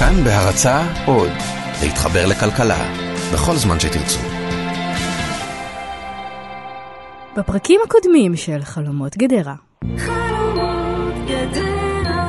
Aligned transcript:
כאן 0.00 0.24
בהרצה 0.24 0.82
עוד, 1.06 1.30
להתחבר 1.82 2.26
לכלכלה, 2.26 2.94
בכל 3.32 3.56
זמן 3.56 3.80
שתרצו. 3.80 4.18
בפרקים 7.36 7.80
הקודמים 7.84 8.36
של 8.36 8.60
חלומות 8.62 9.16
גדרה. 9.16 9.54
חלומות 9.96 11.14
גדרה. 11.26 12.26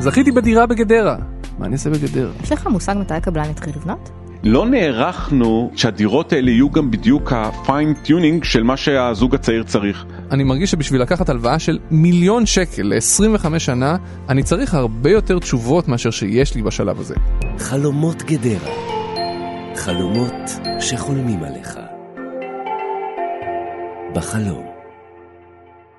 זכיתי 0.00 0.32
בדירה 0.32 0.66
בגדרה. 0.66 1.16
מה 1.58 1.66
אני 1.66 1.72
אעשה 1.72 1.90
בגדרה? 1.90 2.30
יש 2.42 2.52
לך 2.52 2.66
מושג 2.66 2.94
מתי 2.98 3.14
הקבלן 3.14 3.50
התחיל 3.50 3.72
לבנות? 3.76 4.10
לא 4.44 4.66
נערכנו 4.66 5.70
שהדירות 5.76 6.32
האלה 6.32 6.50
יהיו 6.50 6.70
גם 6.70 6.90
בדיוק 6.90 7.32
ה 7.32 7.44
fine 7.44 7.94
tuning 7.94 8.44
של 8.44 8.62
מה 8.62 8.76
שהזוג 8.76 9.34
הצעיר 9.34 9.62
צריך. 9.62 10.04
אני 10.32 10.44
מרגיש 10.44 10.70
שבשביל 10.70 11.02
לקחת 11.02 11.28
הלוואה 11.28 11.58
של 11.58 11.78
מיליון 11.90 12.46
שקל 12.46 12.82
ל-25 12.82 13.58
שנה, 13.58 13.96
אני 14.28 14.42
צריך 14.42 14.74
הרבה 14.74 15.10
יותר 15.10 15.38
תשובות 15.38 15.88
מאשר 15.88 16.10
שיש 16.10 16.54
לי 16.54 16.62
בשלב 16.62 17.00
הזה. 17.00 17.14
חלומות 17.58 18.22
גדרה. 18.22 18.70
חלומות 19.76 20.50
שחולמים 20.80 21.42
עליך. 21.42 21.78
בחלום. 24.14 24.66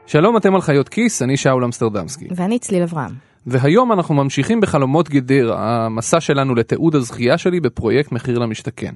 שלום, 0.05 0.37
אתם 0.37 0.55
על 0.55 0.61
חיות 0.61 0.89
כיס, 0.89 1.21
אני 1.21 1.37
שאול 1.37 1.63
אמסטרדמסקי. 1.63 2.27
ואני 2.35 2.59
צליל 2.59 2.83
אברהם. 2.83 3.32
והיום 3.47 3.91
אנחנו 3.91 4.15
ממשיכים 4.15 4.61
בחלומות 4.61 5.09
גדרה, 5.09 5.85
המסע 5.85 6.19
שלנו 6.19 6.55
לתיעוד 6.55 6.95
הזכייה 6.95 7.37
שלי 7.37 7.59
בפרויקט 7.59 8.11
מחיר 8.11 8.39
למשתכן. 8.39 8.93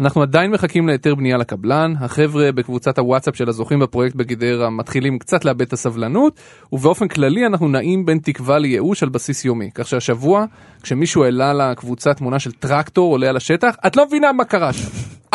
אנחנו 0.00 0.22
עדיין 0.22 0.50
מחכים 0.50 0.88
להיתר 0.88 1.14
בנייה 1.14 1.36
לקבלן, 1.36 1.94
החבר'ה 2.00 2.52
בקבוצת 2.52 2.98
הוואטסאפ 2.98 3.36
של 3.36 3.48
הזוכים 3.48 3.78
בפרויקט 3.78 4.16
בגדרה 4.16 4.70
מתחילים 4.70 5.18
קצת 5.18 5.44
לאבד 5.44 5.62
את 5.62 5.72
הסבלנות, 5.72 6.40
ובאופן 6.72 7.08
כללי 7.08 7.46
אנחנו 7.46 7.68
נעים 7.68 8.06
בין 8.06 8.18
תקווה 8.18 8.58
לייאוש 8.58 9.02
על 9.02 9.08
בסיס 9.08 9.44
יומי. 9.44 9.70
כך 9.74 9.88
שהשבוע, 9.88 10.44
כשמישהו 10.82 11.24
העלה 11.24 11.52
לקבוצה 11.52 12.14
תמונה 12.14 12.38
של 12.38 12.52
טרקטור 12.52 13.12
עולה 13.12 13.28
על 13.28 13.36
השטח, 13.36 13.76
את 13.86 13.96
לא 13.96 14.06
מבינה 14.06 14.32
מה 14.32 14.44
קרה 14.44 14.72
שם. 14.72 14.88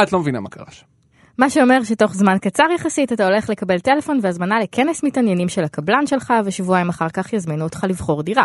את 0.04 0.14
לא 0.14 0.20
מבינה 0.20 0.40
מה 0.40 0.50
קרה 0.50 0.72
שם. 0.72 0.93
מה 1.38 1.50
שאומר 1.50 1.84
שתוך 1.84 2.14
זמן 2.14 2.38
קצר 2.42 2.64
יחסית 2.76 3.14
אתה 3.14 3.26
הולך 3.26 3.50
לקבל 3.50 3.80
טלפון 3.80 4.20
והזמנה 4.22 4.60
לכנס 4.60 5.04
מתעניינים 5.04 5.50
של 5.50 5.64
הקבלן 5.64 6.08
שלך 6.08 6.34
ושבועיים 6.46 6.90
אחר 6.90 7.10
כך 7.10 7.34
יזמינו 7.34 7.64
אותך 7.64 7.86
לבחור 7.90 8.24
דירה. 8.24 8.44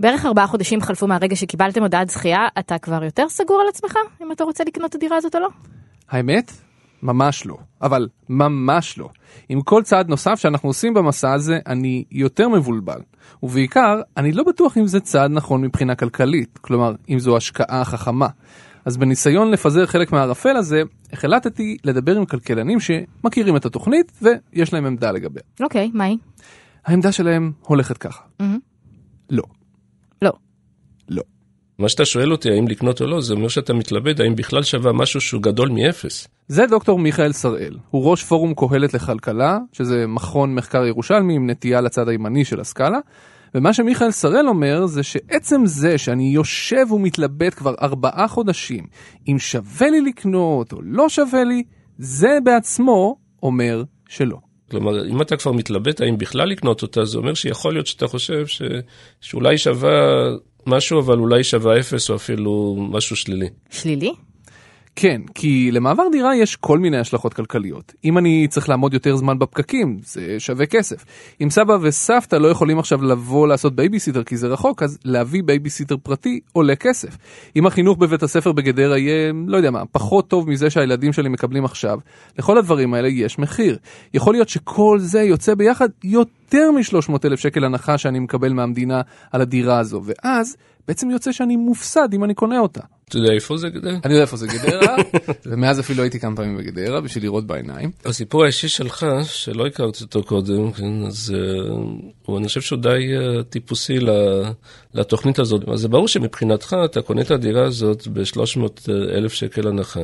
בערך 0.00 0.26
ארבעה 0.26 0.46
חודשים 0.46 0.80
חלפו 0.80 1.06
מהרגע 1.06 1.36
שקיבלתם 1.36 1.82
הודעת 1.82 2.10
זכייה, 2.10 2.48
אתה 2.58 2.78
כבר 2.78 3.04
יותר 3.04 3.28
סגור 3.28 3.60
על 3.60 3.68
עצמך 3.68 3.96
אם 4.22 4.32
אתה 4.32 4.44
רוצה 4.44 4.64
לקנות 4.64 4.90
את 4.90 4.94
הדירה 4.94 5.16
הזאת 5.16 5.34
או 5.34 5.40
לא? 5.40 5.48
האמת? 6.10 6.52
ממש 7.02 7.46
לא. 7.46 7.56
אבל 7.82 8.08
ממש 8.28 8.98
לא. 8.98 9.08
עם 9.48 9.60
כל 9.60 9.82
צעד 9.82 10.08
נוסף 10.08 10.34
שאנחנו 10.34 10.68
עושים 10.68 10.94
במסע 10.94 11.32
הזה, 11.32 11.58
אני 11.66 12.04
יותר 12.10 12.48
מבולבל. 12.48 13.00
ובעיקר, 13.42 14.00
אני 14.16 14.32
לא 14.32 14.44
בטוח 14.44 14.78
אם 14.78 14.86
זה 14.86 15.00
צעד 15.00 15.30
נכון 15.30 15.60
מבחינה 15.60 15.94
כלכלית, 15.94 16.58
כלומר, 16.58 16.94
אם 17.08 17.18
זו 17.18 17.36
השקעה 17.36 17.84
חכמה. 17.84 18.28
אז 18.84 18.96
בניסיון 18.96 19.50
לפזר 19.50 19.86
חלק 19.86 20.12
מהערפל 20.12 20.56
הזה, 20.56 20.82
החלטתי 21.12 21.76
לדבר 21.84 22.16
עם 22.16 22.24
כלכלנים 22.24 22.78
שמכירים 22.80 23.56
את 23.56 23.66
התוכנית 23.66 24.12
ויש 24.22 24.72
להם 24.72 24.86
עמדה 24.86 25.10
לגביה. 25.10 25.42
אוקיי, 25.60 25.90
מה 25.94 26.04
היא? 26.04 26.18
העמדה 26.86 27.12
שלהם 27.12 27.52
הולכת 27.60 27.98
ככה. 27.98 28.22
מהמם. 28.40 28.58
לא. 29.30 29.42
לא. 30.22 30.32
לא. 31.08 31.22
מה 31.78 31.88
שאתה 31.88 32.04
שואל 32.04 32.32
אותי 32.32 32.50
האם 32.50 32.68
לקנות 32.68 33.00
או 33.00 33.06
לא, 33.06 33.20
זה 33.20 33.34
אומר 33.34 33.48
שאתה 33.48 33.72
מתלבט 33.72 34.20
האם 34.20 34.34
בכלל 34.34 34.62
שווה 34.62 34.92
משהו 34.92 35.20
שהוא 35.20 35.42
גדול 35.42 35.68
מאפס. 35.68 36.28
זה 36.48 36.66
דוקטור 36.66 36.98
מיכאל 36.98 37.32
שראל, 37.32 37.76
הוא 37.90 38.10
ראש 38.10 38.24
פורום 38.24 38.54
קהלת 38.54 38.94
לכלכלה, 38.94 39.58
שזה 39.72 40.06
מכון 40.06 40.54
מחקר 40.54 40.84
ירושלמי 40.86 41.34
עם 41.34 41.50
נטייה 41.50 41.80
לצד 41.80 42.08
הימני 42.08 42.44
של 42.44 42.60
הסקאלה, 42.60 42.98
ומה 43.54 43.72
שמיכאל 43.72 44.10
שראל 44.10 44.48
אומר 44.48 44.86
זה 44.86 45.02
שעצם 45.02 45.60
זה 45.64 45.98
שאני 45.98 46.24
יושב 46.34 46.92
ומתלבט 46.92 47.54
כבר 47.54 47.74
ארבעה 47.82 48.28
חודשים 48.28 48.86
אם 49.28 49.38
שווה 49.38 49.90
לי 49.90 50.00
לקנות 50.00 50.72
או 50.72 50.78
לא 50.82 51.08
שווה 51.08 51.44
לי, 51.44 51.62
זה 51.98 52.38
בעצמו 52.44 53.16
אומר 53.42 53.82
שלא. 54.08 54.36
כלומר, 54.70 55.08
אם 55.08 55.22
אתה 55.22 55.36
כבר 55.36 55.52
מתלבט 55.52 56.00
האם 56.00 56.18
בכלל 56.18 56.48
לקנות 56.48 56.82
אותה, 56.82 57.04
זה 57.04 57.18
אומר 57.18 57.34
שיכול 57.34 57.72
להיות 57.72 57.86
שאתה 57.86 58.08
חושב 58.08 58.46
ש... 58.46 58.62
שאולי 59.20 59.58
שווה 59.58 59.90
משהו, 60.66 61.00
אבל 61.00 61.18
אולי 61.18 61.44
שווה 61.44 61.80
אפס 61.80 62.10
או 62.10 62.16
אפילו 62.16 62.76
משהו 62.78 63.16
שלילי. 63.16 63.48
שלילי? 63.70 64.12
כן, 64.96 65.22
כי 65.34 65.70
למעבר 65.72 66.02
דירה 66.12 66.36
יש 66.36 66.56
כל 66.56 66.78
מיני 66.78 66.98
השלכות 66.98 67.34
כלכליות. 67.34 67.92
אם 68.04 68.18
אני 68.18 68.46
צריך 68.50 68.68
לעמוד 68.68 68.94
יותר 68.94 69.16
זמן 69.16 69.38
בפקקים, 69.38 69.98
זה 70.04 70.36
שווה 70.38 70.66
כסף. 70.66 71.04
אם 71.42 71.50
סבא 71.50 71.76
וסבתא 71.82 72.36
לא 72.36 72.48
יכולים 72.48 72.78
עכשיו 72.78 73.02
לבוא 73.02 73.48
לעשות 73.48 73.76
בייביסיטר 73.76 74.24
כי 74.24 74.36
זה 74.36 74.46
רחוק, 74.46 74.82
אז 74.82 74.98
להביא 75.04 75.42
בייביסיטר 75.42 75.96
פרטי 75.96 76.40
עולה 76.52 76.76
כסף. 76.76 77.18
אם 77.56 77.66
החינוך 77.66 77.98
בבית 77.98 78.22
הספר 78.22 78.52
בגדרה 78.52 78.98
יהיה, 78.98 79.32
לא 79.46 79.56
יודע 79.56 79.70
מה, 79.70 79.82
פחות 79.92 80.28
טוב 80.28 80.50
מזה 80.50 80.70
שהילדים 80.70 81.12
שלי 81.12 81.28
מקבלים 81.28 81.64
עכשיו, 81.64 81.98
לכל 82.38 82.58
הדברים 82.58 82.94
האלה 82.94 83.08
יש 83.08 83.38
מחיר. 83.38 83.78
יכול 84.14 84.34
להיות 84.34 84.48
שכל 84.48 84.98
זה 85.00 85.22
יוצא 85.22 85.54
ביחד 85.54 85.88
יותר 86.04 86.70
מ-300 86.70 87.14
אלף 87.24 87.40
שקל 87.40 87.64
הנחה 87.64 87.98
שאני 87.98 88.18
מקבל 88.18 88.52
מהמדינה 88.52 89.00
על 89.32 89.40
הדירה 89.40 89.78
הזו, 89.78 90.02
ואז 90.04 90.56
בעצם 90.88 91.10
יוצא 91.10 91.32
שאני 91.32 91.56
מופסד 91.56 92.08
אם 92.14 92.24
אני 92.24 92.34
קונה 92.34 92.58
אותה. 92.58 92.80
אתה 93.08 93.18
יודע 93.18 93.32
איפה 93.32 93.56
זה 93.56 93.68
גדל? 93.68 93.96
אני 94.04 94.12
יודע 94.12 94.22
איפה 94.22 94.36
זה 94.36 94.46
גדרה, 94.46 94.96
ומאז 95.46 95.80
אפילו 95.80 96.02
הייתי 96.02 96.20
כמה 96.20 96.36
פעמים 96.36 96.56
בגדרה 96.56 97.00
בשביל 97.00 97.24
לראות 97.24 97.46
בעיניים. 97.46 97.90
הסיפור 98.04 98.44
האישי 98.44 98.68
שלך, 98.68 99.06
שלא 99.24 99.66
הכרתי 99.66 100.04
אותו 100.04 100.22
קודם, 100.22 100.72
כן, 100.72 101.06
אז 101.06 101.34
uh, 101.36 101.70
הוא, 102.26 102.38
אני 102.38 102.46
חושב 102.46 102.60
שהוא 102.60 102.78
די 102.78 102.88
uh, 102.88 103.42
טיפוסי 103.42 103.98
לתוכנית 104.94 105.38
הזאת. 105.38 105.68
אז 105.68 105.80
זה 105.80 105.88
ברור 105.88 106.08
שמבחינתך 106.08 106.76
אתה 106.84 107.02
קונה 107.02 107.20
את 107.20 107.30
הדירה 107.30 107.64
הזאת 107.64 108.08
ב-300 108.08 108.90
אלף 109.16 109.32
שקל 109.32 109.68
הנחה, 109.68 110.00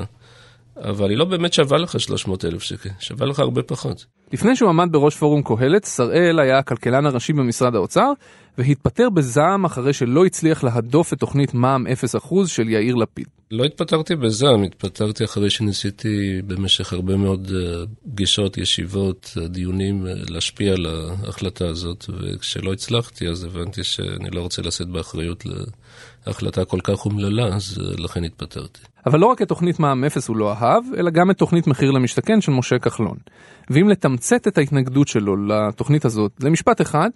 אבל 0.81 1.11
היא 1.11 1.19
לא 1.19 1.25
באמת 1.25 1.53
שווה 1.53 1.79
לך 1.79 2.01
300 2.01 2.45
אלף 2.45 2.63
שקל, 2.63 2.91
שווה 2.99 3.27
לך 3.27 3.39
הרבה 3.39 3.63
פחות. 3.63 4.07
לפני 4.33 4.57
שהוא 4.57 4.69
עמד 4.69 4.89
בראש 4.91 5.17
פורום 5.17 5.43
קהלת, 5.43 5.85
שראל 5.85 6.39
היה 6.41 6.59
הכלכלן 6.59 7.07
הראשי 7.07 7.33
במשרד 7.33 7.75
האוצר, 7.75 8.13
והתפטר 8.59 9.11
בזעם 9.11 9.65
אחרי 9.65 9.93
שלא 9.93 10.27
הצליח 10.27 10.65
להדוף 10.65 11.13
את 11.13 11.19
תוכנית 11.19 11.55
מע"מ 11.55 11.87
0% 11.87 12.47
של 12.47 12.69
יאיר 12.69 12.95
לפיד. 12.95 13.27
לא 13.51 13.65
התפטרתי 13.65 14.17
בזעם, 14.17 14.63
התפטרתי 14.63 15.25
אחרי 15.25 15.51
שניסיתי 15.51 16.43
במשך 16.47 16.93
הרבה 16.93 17.17
מאוד 17.17 17.53
אה, 17.55 17.85
פגישות, 18.11 18.59
ישיבות, 18.59 19.35
אה, 19.41 19.49
דיונים, 19.49 20.07
אה, 20.07 20.13
להשפיע 20.29 20.73
על 20.73 20.87
ההחלטה 20.87 21.69
הזאת, 21.69 22.05
וכשלא 22.09 22.73
הצלחתי 22.73 23.29
אז 23.29 23.45
הבנתי 23.45 23.85
שאני 23.85 24.31
לא 24.31 24.41
רוצה 24.41 24.63
לשאת 24.63 24.89
באחריות 24.89 25.45
להחלטה 26.27 26.65
כל 26.65 26.81
כך 26.81 27.05
אומללה, 27.05 27.47
אז 27.47 27.79
לכן 27.99 28.25
התפטרתי. 28.25 28.81
אבל 29.07 29.19
לא 29.19 29.27
רק 29.27 29.43
את 29.43 29.49
תוכנית 29.49 29.81
מע"מ 29.81 30.05
0 30.05 30.29
הוא 30.29 30.37
לא 30.37 30.53
אהב, 30.53 30.85
אלא 30.97 31.11
גם 31.11 31.31
את 31.31 31.39
תוכנית 31.39 31.67
מחיר 31.67 31.91
למשתכן 31.91 32.41
של 32.41 32.53
משה 32.53 32.79
כחלון. 32.79 33.17
ואם 33.71 33.89
לתמצת 33.89 34.49
את 34.49 34.59
ההתנגדות 34.59 35.09
שלו 35.09 35.47
לתוכנית 35.47 36.05
הזאת 36.05 36.33
למשפט 36.41 36.81
אחד, 36.81 37.11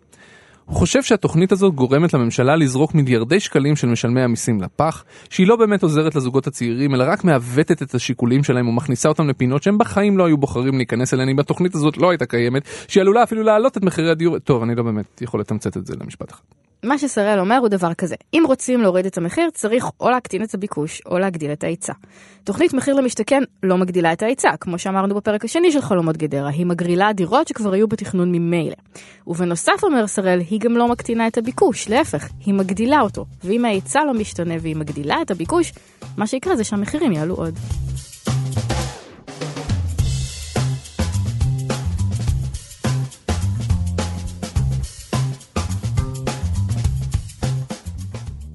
הוא 0.64 0.76
חושב 0.76 1.02
שהתוכנית 1.02 1.52
הזאת 1.52 1.74
גורמת 1.74 2.14
לממשלה 2.14 2.56
לזרוק 2.56 2.94
מיליארדי 2.94 3.40
שקלים 3.40 3.76
של 3.76 3.86
משלמי 3.86 4.22
המיסים 4.22 4.60
לפח, 4.60 5.04
שהיא 5.30 5.46
לא 5.46 5.56
באמת 5.56 5.82
עוזרת 5.82 6.14
לזוגות 6.14 6.46
הצעירים, 6.46 6.94
אלא 6.94 7.04
רק 7.08 7.24
מעוותת 7.24 7.82
את 7.82 7.94
השיקולים 7.94 8.44
שלהם 8.44 8.68
ומכניסה 8.68 9.08
אותם 9.08 9.28
לפינות 9.28 9.62
שהם 9.62 9.78
בחיים 9.78 10.18
לא 10.18 10.26
היו 10.26 10.38
בוחרים 10.38 10.76
להיכנס 10.76 11.14
אליהן 11.14 11.28
אם 11.28 11.38
התוכנית 11.38 11.74
הזאת 11.74 11.96
לא 11.96 12.10
הייתה 12.10 12.26
קיימת, 12.26 12.62
שהיא 12.88 13.00
עלולה 13.00 13.22
אפילו 13.22 13.42
להעלות 13.42 13.76
את 13.76 13.82
מחירי 13.82 14.10
הדיור. 14.10 14.38
טוב, 14.38 14.62
אני 14.62 14.74
לא 14.74 14.82
באמת 14.82 15.22
יכול 15.22 15.40
לתמצת 15.40 15.76
את 15.76 15.86
זה 15.86 15.94
למשפט 16.00 16.32
אחד. 16.32 16.42
מה 16.82 16.98
ששראל 16.98 17.40
אומר 17.40 17.56
הוא 17.56 17.68
דבר 17.68 17.94
כזה, 17.94 18.14
אם 18.34 18.42
רוצים 18.46 18.80
להוריד 18.80 19.06
את 19.06 19.18
המחיר 19.18 19.50
צריך 19.50 19.84
או 20.00 20.10
להקטין 20.10 20.42
את 20.42 20.54
הביקוש 20.54 21.02
או 21.06 21.18
להגדיל 21.18 21.52
את 21.52 21.64
ההיצע. 21.64 21.92
תוכנית 22.44 22.74
מחיר 22.74 22.94
למשתכן 22.94 23.42
לא 23.62 23.76
מגדילה 23.76 24.12
את 24.12 24.22
ההיצע, 24.22 24.50
כמו 24.60 24.78
שאמרנו 24.78 25.14
בפרק 25.14 25.44
השני 25.44 25.72
של 25.72 25.80
חלומות 25.80 26.16
גדרה, 26.16 26.48
היא 26.48 26.66
מגרילה 26.66 27.12
דירות 27.12 27.48
שכבר 27.48 27.72
היו 27.72 27.88
בתכנון 27.88 28.32
ממילא. 28.32 28.76
ובנוסף 29.26 29.80
אומר 29.82 30.06
שראל, 30.06 30.40
היא 30.50 30.60
גם 30.60 30.76
לא 30.76 30.88
מקטינה 30.88 31.26
את 31.26 31.38
הביקוש, 31.38 31.88
להפך, 31.88 32.28
היא 32.46 32.54
מגדילה 32.54 33.00
אותו. 33.00 33.24
ואם 33.44 33.64
ההיצע 33.64 34.00
לא 34.04 34.14
משתנה 34.14 34.54
והיא 34.60 34.76
מגדילה 34.76 35.22
את 35.22 35.30
הביקוש, 35.30 35.72
מה 36.16 36.26
שיקרה 36.26 36.56
זה 36.56 36.64
שהמחירים 36.64 37.12
יעלו 37.12 37.34
עוד. 37.34 37.54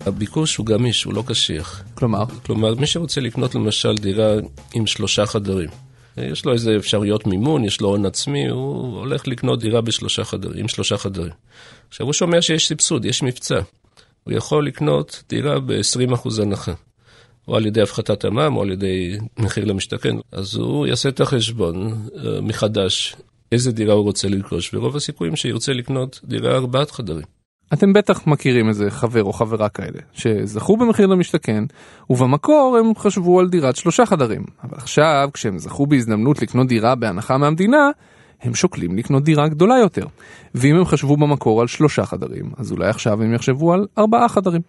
הביקוש 0.06 0.56
הוא 0.56 0.66
גמיש, 0.66 1.04
הוא 1.04 1.14
לא 1.14 1.24
קשיח. 1.28 1.84
כלומר, 1.94 2.24
כלומר, 2.46 2.76
מי 2.76 2.88
שרוצה 2.88 3.22
לקנות 3.22 3.56
למשל 3.56 3.96
דירה 3.96 4.34
עם 4.74 4.88
שלושה 4.88 5.26
חדרים, 5.26 5.70
יש 6.18 6.46
לו 6.46 6.54
איזה 6.54 6.76
אפשרויות 6.78 7.28
מימון, 7.28 7.64
יש 7.64 7.82
לו 7.82 7.88
הון 7.90 8.06
עצמי, 8.06 8.50
הוא 8.50 8.98
הולך 8.98 9.28
לקנות 9.28 9.60
דירה 9.60 9.82
בשלושה 9.82 10.24
חדרים, 10.24 10.60
עם 10.60 10.68
שלושה 10.68 10.98
חדרים. 10.98 11.32
עכשיו 11.90 12.06
הוא 12.06 12.14
שומע 12.14 12.42
שיש 12.42 12.68
סבסוד, 12.68 13.06
יש 13.06 13.24
מבצע. 13.24 13.60
הוא 14.24 14.34
יכול 14.34 14.68
לקנות 14.68 15.24
דירה 15.30 15.60
ב-20% 15.60 16.42
הנחה. 16.42 16.74
או 17.48 17.56
על 17.56 17.66
ידי 17.66 17.82
הפחתת 17.82 18.26
המע"מ 18.26 18.56
או 18.56 18.62
על 18.62 18.72
ידי 18.72 19.18
מחיר 19.40 19.66
למשתכן. 19.66 20.16
אז 20.32 20.56
הוא 20.56 20.88
יעשה 20.88 21.10
את 21.10 21.22
החשבון 21.22 22.08
uh, 22.08 22.42
מחדש, 22.42 23.16
איזה 23.52 23.72
דירה 23.72 23.94
הוא 23.94 24.04
רוצה 24.04 24.28
לרכוש, 24.28 24.74
ורוב 24.74 24.96
הסיכויים 24.96 25.36
שירצה 25.36 25.74
לקנות 25.74 26.20
דירה 26.24 26.56
ארבעת 26.56 26.92
חדרים. 26.92 27.26
אתם 27.74 27.94
בטח 27.94 28.28
מכירים 28.28 28.70
איזה 28.70 28.92
חבר 28.92 29.24
או 29.24 29.34
חברה 29.34 29.70
כאלה, 29.70 30.00
שזכו 30.14 30.78
במחיר 30.78 31.08
למשתכן, 31.08 31.64
ובמקור 32.10 32.78
הם 32.80 32.96
חשבו 32.96 33.40
על 33.40 33.50
דירת 33.50 33.76
שלושה 33.76 34.06
חדרים. 34.06 34.44
אבל 34.64 34.78
עכשיו, 34.78 35.30
כשהם 35.34 35.60
זכו 35.60 35.88
בהזדמנות 35.88 36.42
לקנות 36.42 36.68
דירה 36.68 36.96
בהנחה 36.96 37.38
מהמדינה, 37.38 37.90
הם 38.42 38.56
שוקלים 38.56 38.98
לקנות 38.98 39.24
דירה 39.24 39.48
גדולה 39.48 39.78
יותר. 39.78 40.06
ואם 40.56 40.76
הם 40.76 40.86
חשבו 40.86 41.18
במקור 41.18 41.62
על 41.62 41.68
שלושה 41.68 42.06
חדרים, 42.06 42.52
אז 42.58 42.72
אולי 42.72 42.90
עכשיו 42.90 43.24
הם 43.24 43.34
יחשבו 43.34 43.74
על 43.74 43.88
ארבעה 43.98 44.30
חדרים. 44.30 44.62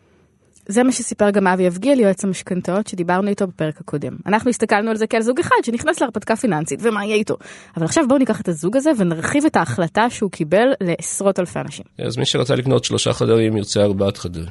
זה 0.68 0.82
מה 0.82 0.92
שסיפר 0.92 1.30
גם 1.30 1.46
אבי 1.46 1.68
אבגיל, 1.68 2.00
יועץ 2.00 2.24
המשכנתאות, 2.24 2.86
שדיברנו 2.86 3.28
איתו 3.28 3.46
בפרק 3.46 3.80
הקודם. 3.80 4.16
אנחנו 4.26 4.50
הסתכלנו 4.50 4.90
על 4.90 4.96
זה 4.96 5.06
כעל 5.06 5.22
זוג 5.22 5.40
אחד 5.40 5.56
שנכנס 5.62 6.00
להרפתקה 6.00 6.36
פיננסית, 6.36 6.80
ומה 6.82 7.04
יהיה 7.04 7.16
איתו. 7.16 7.36
אבל 7.76 7.84
עכשיו 7.84 8.04
בואו 8.08 8.18
ניקח 8.18 8.40
את 8.40 8.48
הזוג 8.48 8.76
הזה 8.76 8.90
ונרחיב 8.98 9.44
את 9.44 9.56
ההחלטה 9.56 10.10
שהוא 10.10 10.30
קיבל 10.30 10.66
לעשרות 10.80 11.38
אלפי 11.38 11.58
אנשים. 11.58 11.84
אז 11.98 12.16
מי 12.16 12.26
שרצה 12.26 12.54
לקנות 12.54 12.84
שלושה 12.84 13.12
חדרים 13.12 13.56
ירצה 13.56 13.82
ארבעת 13.82 14.16
חדרים. 14.16 14.46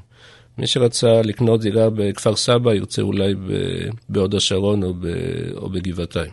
מי 0.57 0.67
שרצה 0.67 1.21
לקנות 1.21 1.61
דירה 1.61 1.89
בכפר 1.89 2.35
סבא 2.35 2.73
ירצה 2.73 3.01
אולי 3.01 3.33
בהוד 4.09 4.35
השרון 4.35 4.83
או, 4.83 4.93
ב- 4.93 5.07
או 5.55 5.69
בגבעתיים. 5.69 6.31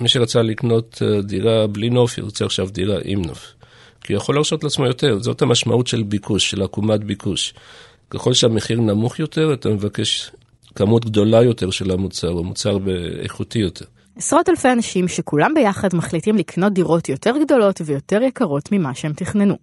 מי 0.00 0.08
שרצה 0.08 0.42
לקנות 0.42 1.02
אה, 1.02 1.22
דירה 1.22 1.66
בלי 1.66 1.90
נוף 1.90 2.18
ירצה 2.18 2.44
עכשיו 2.44 2.68
דירה 2.70 2.98
עם 3.04 3.22
נוף. 3.22 3.54
כי 4.00 4.12
הוא 4.12 4.16
יכול 4.16 4.34
להרשות 4.34 4.64
לעצמו 4.64 4.86
יותר, 4.86 5.18
זאת 5.20 5.42
המשמעות 5.42 5.86
של 5.86 6.02
ביקוש, 6.02 6.50
של 6.50 6.62
עקומת 6.62 7.04
ביקוש. 7.04 7.54
ככל 8.14 8.34
שהמחיר 8.34 8.80
נמוך 8.80 9.18
יותר, 9.18 9.52
אתה 9.52 9.68
מבקש 9.68 10.30
כמות 10.74 11.04
גדולה 11.04 11.42
יותר 11.42 11.70
של 11.70 11.90
המוצר, 11.90 12.30
או 12.30 12.44
מוצר 12.44 12.78
איכותי 13.22 13.58
יותר. 13.58 13.84
עשרות 14.16 14.48
אלפי 14.48 14.72
אנשים 14.72 15.08
שכולם 15.08 15.54
ביחד 15.54 15.88
מחליטים 15.94 16.36
לקנות 16.36 16.72
דירות 16.72 17.08
יותר 17.08 17.34
גדולות 17.44 17.80
ויותר 17.84 18.22
יקרות 18.22 18.72
ממה 18.72 18.94
שהם 18.94 19.12
תכננו. 19.12 19.56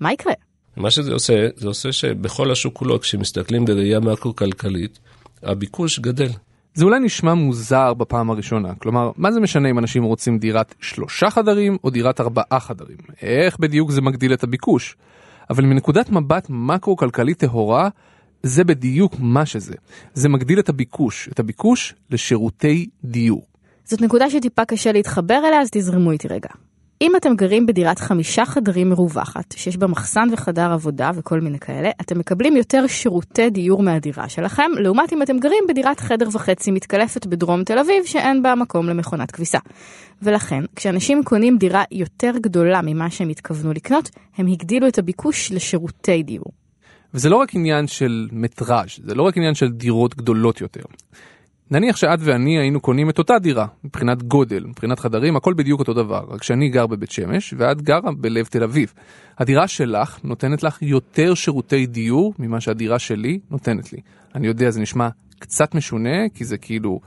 מה 0.00 0.12
יקרה? 0.12 0.32
מה 0.76 0.90
שזה 0.90 1.12
עושה, 1.12 1.48
זה 1.56 1.68
עושה 1.68 1.92
שבכל 1.92 2.50
השוק 2.50 2.74
כולו, 2.74 3.00
כשמסתכלים 3.00 3.64
בראייה 3.64 4.00
מקרו-כלכלית, 4.00 4.98
הביקוש 5.42 5.98
גדל. 5.98 6.28
זה 6.74 6.84
אולי 6.84 6.98
נשמע 7.00 7.34
מוזר 7.34 7.94
בפעם 7.94 8.30
הראשונה, 8.30 8.74
כלומר, 8.74 9.10
מה 9.16 9.32
זה 9.32 9.40
משנה 9.40 9.70
אם 9.70 9.78
אנשים 9.78 10.04
רוצים 10.04 10.38
דירת 10.38 10.74
שלושה 10.80 11.30
חדרים 11.30 11.78
או 11.84 11.90
דירת 11.90 12.20
ארבעה 12.20 12.60
חדרים? 12.60 12.96
איך 13.22 13.58
בדיוק 13.58 13.90
זה 13.90 14.00
מגדיל 14.00 14.32
את 14.32 14.44
הביקוש? 14.44 14.96
אבל 15.50 15.64
מנקודת 15.64 16.10
מבט 16.10 16.46
מקרו-כלכלית 16.50 17.38
טהורה, 17.38 17.88
זה 18.42 18.64
בדיוק 18.64 19.14
מה 19.18 19.46
שזה. 19.46 19.74
זה 20.14 20.28
מגדיל 20.28 20.58
את 20.58 20.68
הביקוש, 20.68 21.28
את 21.32 21.38
הביקוש 21.38 21.94
לשירותי 22.10 22.88
דיור. 23.04 23.46
זאת 23.84 24.00
נקודה 24.00 24.30
שטיפה 24.30 24.64
קשה 24.64 24.92
להתחבר 24.92 25.40
אליה, 25.48 25.60
אז 25.60 25.68
תזרמו 25.72 26.10
איתי 26.10 26.28
רגע. 26.28 26.48
אם 27.00 27.16
אתם 27.16 27.34
גרים 27.36 27.66
בדירת 27.66 27.98
חמישה 27.98 28.44
חדרים 28.44 28.90
מרווחת, 28.90 29.54
שיש 29.56 29.76
בה 29.76 29.86
מחסן 29.86 30.28
וחדר 30.32 30.72
עבודה 30.72 31.10
וכל 31.14 31.40
מיני 31.40 31.58
כאלה, 31.58 31.90
אתם 32.00 32.18
מקבלים 32.18 32.56
יותר 32.56 32.86
שירותי 32.86 33.50
דיור 33.50 33.82
מהדירה 33.82 34.28
שלכם, 34.28 34.70
לעומת 34.78 35.12
אם 35.12 35.22
אתם 35.22 35.38
גרים 35.38 35.64
בדירת 35.68 36.00
חדר 36.00 36.28
וחצי 36.32 36.70
מתקלפת 36.70 37.26
בדרום 37.26 37.64
תל 37.64 37.78
אביב, 37.78 38.04
שאין 38.04 38.42
בה 38.42 38.54
מקום 38.54 38.88
למכונת 38.88 39.30
כביסה. 39.30 39.58
ולכן, 40.22 40.64
כשאנשים 40.76 41.24
קונים 41.24 41.58
דירה 41.58 41.84
יותר 41.92 42.32
גדולה 42.40 42.80
ממה 42.82 43.10
שהם 43.10 43.28
התכוונו 43.28 43.72
לקנות, 43.72 44.10
הם 44.36 44.46
הגדילו 44.46 44.88
את 44.88 44.98
הביקוש 44.98 45.52
לשירותי 45.52 46.22
דיור. 46.22 46.52
וזה 47.14 47.28
לא 47.28 47.36
רק 47.36 47.54
עניין 47.54 47.86
של 47.86 48.28
מטראז', 48.32 48.98
זה 49.04 49.14
לא 49.14 49.22
רק 49.22 49.36
עניין 49.36 49.54
של 49.54 49.68
דירות 49.68 50.16
גדולות 50.16 50.60
יותר. 50.60 50.82
נניח 51.70 51.96
שאת 51.96 52.18
ואני 52.22 52.58
היינו 52.58 52.80
קונים 52.80 53.10
את 53.10 53.18
אותה 53.18 53.38
דירה, 53.38 53.66
מבחינת 53.84 54.22
גודל, 54.22 54.64
מבחינת 54.66 54.98
חדרים, 55.00 55.36
הכל 55.36 55.54
בדיוק 55.54 55.80
אותו 55.80 55.94
דבר, 55.94 56.24
רק 56.28 56.42
שאני 56.42 56.68
גר 56.68 56.86
בבית 56.86 57.10
שמש 57.10 57.54
ואת 57.58 57.82
גרה 57.82 58.12
בלב 58.18 58.46
תל 58.46 58.62
אביב. 58.62 58.92
הדירה 59.38 59.68
שלך 59.68 60.18
נותנת 60.24 60.62
לך 60.62 60.82
יותר 60.82 61.34
שירותי 61.34 61.86
דיור 61.86 62.34
ממה 62.38 62.60
שהדירה 62.60 62.98
שלי 62.98 63.38
נותנת 63.50 63.92
לי. 63.92 63.98
אני 64.34 64.46
יודע, 64.46 64.70
זה 64.70 64.80
נשמע 64.80 65.08
קצת 65.38 65.74
משונה, 65.74 66.28
כי 66.34 66.44
זה 66.44 66.58
כאילו 66.58 67.00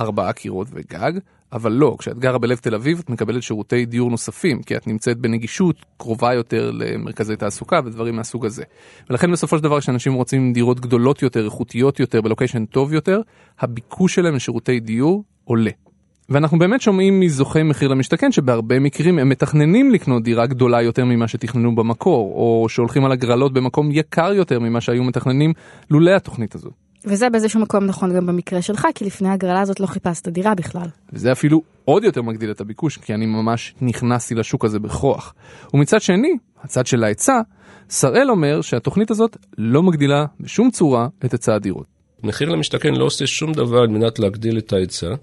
ארבעה 0.00 0.32
קירות 0.32 0.68
וגג, 0.70 1.12
אבל 1.52 1.72
לא, 1.72 1.96
כשאת 1.98 2.18
גרה 2.18 2.38
בלב 2.38 2.56
תל 2.56 2.74
אביב 2.74 2.98
את 3.04 3.10
מקבלת 3.10 3.42
שירותי 3.42 3.86
דיור 3.86 4.10
נוספים, 4.10 4.62
כי 4.62 4.76
את 4.76 4.86
נמצאת 4.86 5.18
בנגישות 5.18 5.76
קרובה 5.96 6.34
יותר 6.34 6.70
למרכזי 6.74 7.36
תעסוקה 7.36 7.80
ודברים 7.84 8.16
מהסוג 8.16 8.46
הזה. 8.46 8.62
ולכן 9.10 9.32
בסופו 9.32 9.56
של 9.56 9.62
דבר 9.62 9.80
כשאנשים 9.80 10.14
רוצים 10.14 10.52
דירות 10.52 10.80
גדולות 10.80 11.22
יותר, 11.22 11.44
איכותיות 11.44 12.00
יותר, 12.00 12.20
בלוקיישן 12.20 12.64
טוב 12.64 12.92
יותר, 12.92 13.20
הביקוש 13.60 14.14
שלהם 14.14 14.34
לשירותי 14.34 14.80
דיור 14.80 15.24
עולה. 15.44 15.70
ואנחנו 16.28 16.58
באמת 16.58 16.80
שומעים 16.80 17.20
מזוכי 17.20 17.62
מחיר 17.62 17.88
למשתכן 17.88 18.32
שבהרבה 18.32 18.80
מקרים 18.80 19.18
הם 19.18 19.28
מתכננים 19.28 19.90
לקנות 19.90 20.22
דירה 20.22 20.46
גדולה 20.46 20.82
יותר 20.82 21.04
ממה 21.04 21.28
שתכננו 21.28 21.74
במקור, 21.74 22.32
או 22.34 22.68
שהולכים 22.68 23.04
על 23.04 23.12
הגרלות 23.12 23.52
במקום 23.52 23.88
יקר 23.92 24.32
יותר 24.32 24.60
ממה 24.60 24.80
שהיו 24.80 25.04
מתכננים 25.04 25.52
לולא 25.90 26.10
התוכנית 26.10 26.54
הזאת. 26.54 26.87
וזה 27.04 27.30
באיזשהו 27.30 27.60
מקום 27.60 27.84
נכון 27.84 28.16
גם 28.16 28.26
במקרה 28.26 28.62
שלך, 28.62 28.86
כי 28.94 29.04
לפני 29.04 29.28
ההגרלה 29.28 29.60
הזאת 29.60 29.80
לא 29.80 29.86
חיפשת 29.86 30.28
דירה 30.28 30.54
בכלל. 30.54 30.86
וזה 31.12 31.32
אפילו 31.32 31.62
עוד 31.84 32.04
יותר 32.04 32.22
מגדיל 32.22 32.50
את 32.50 32.60
הביקוש, 32.60 32.96
כי 32.96 33.14
אני 33.14 33.26
ממש 33.26 33.74
נכנסתי 33.80 34.34
לשוק 34.34 34.64
הזה 34.64 34.78
בכוח. 34.78 35.34
ומצד 35.74 36.00
שני, 36.00 36.36
הצד 36.62 36.86
של 36.86 37.04
ההיצע, 37.04 37.40
שראל 37.88 38.30
אומר 38.30 38.60
שהתוכנית 38.60 39.10
הזאת 39.10 39.36
לא 39.58 39.82
מגדילה 39.82 40.24
בשום 40.40 40.70
צורה 40.70 41.08
את 41.24 41.32
היצע 41.32 41.54
הדירות. 41.54 41.86
מחיר 42.22 42.48
למשתכן 42.48 42.94
לא 42.94 43.04
עושה 43.04 43.26
שום 43.26 43.52
דבר 43.52 43.78
על 43.78 43.88
מנת 43.88 44.18
להגדיל 44.18 44.58
את 44.58 44.72
ההיצע, 44.72 45.14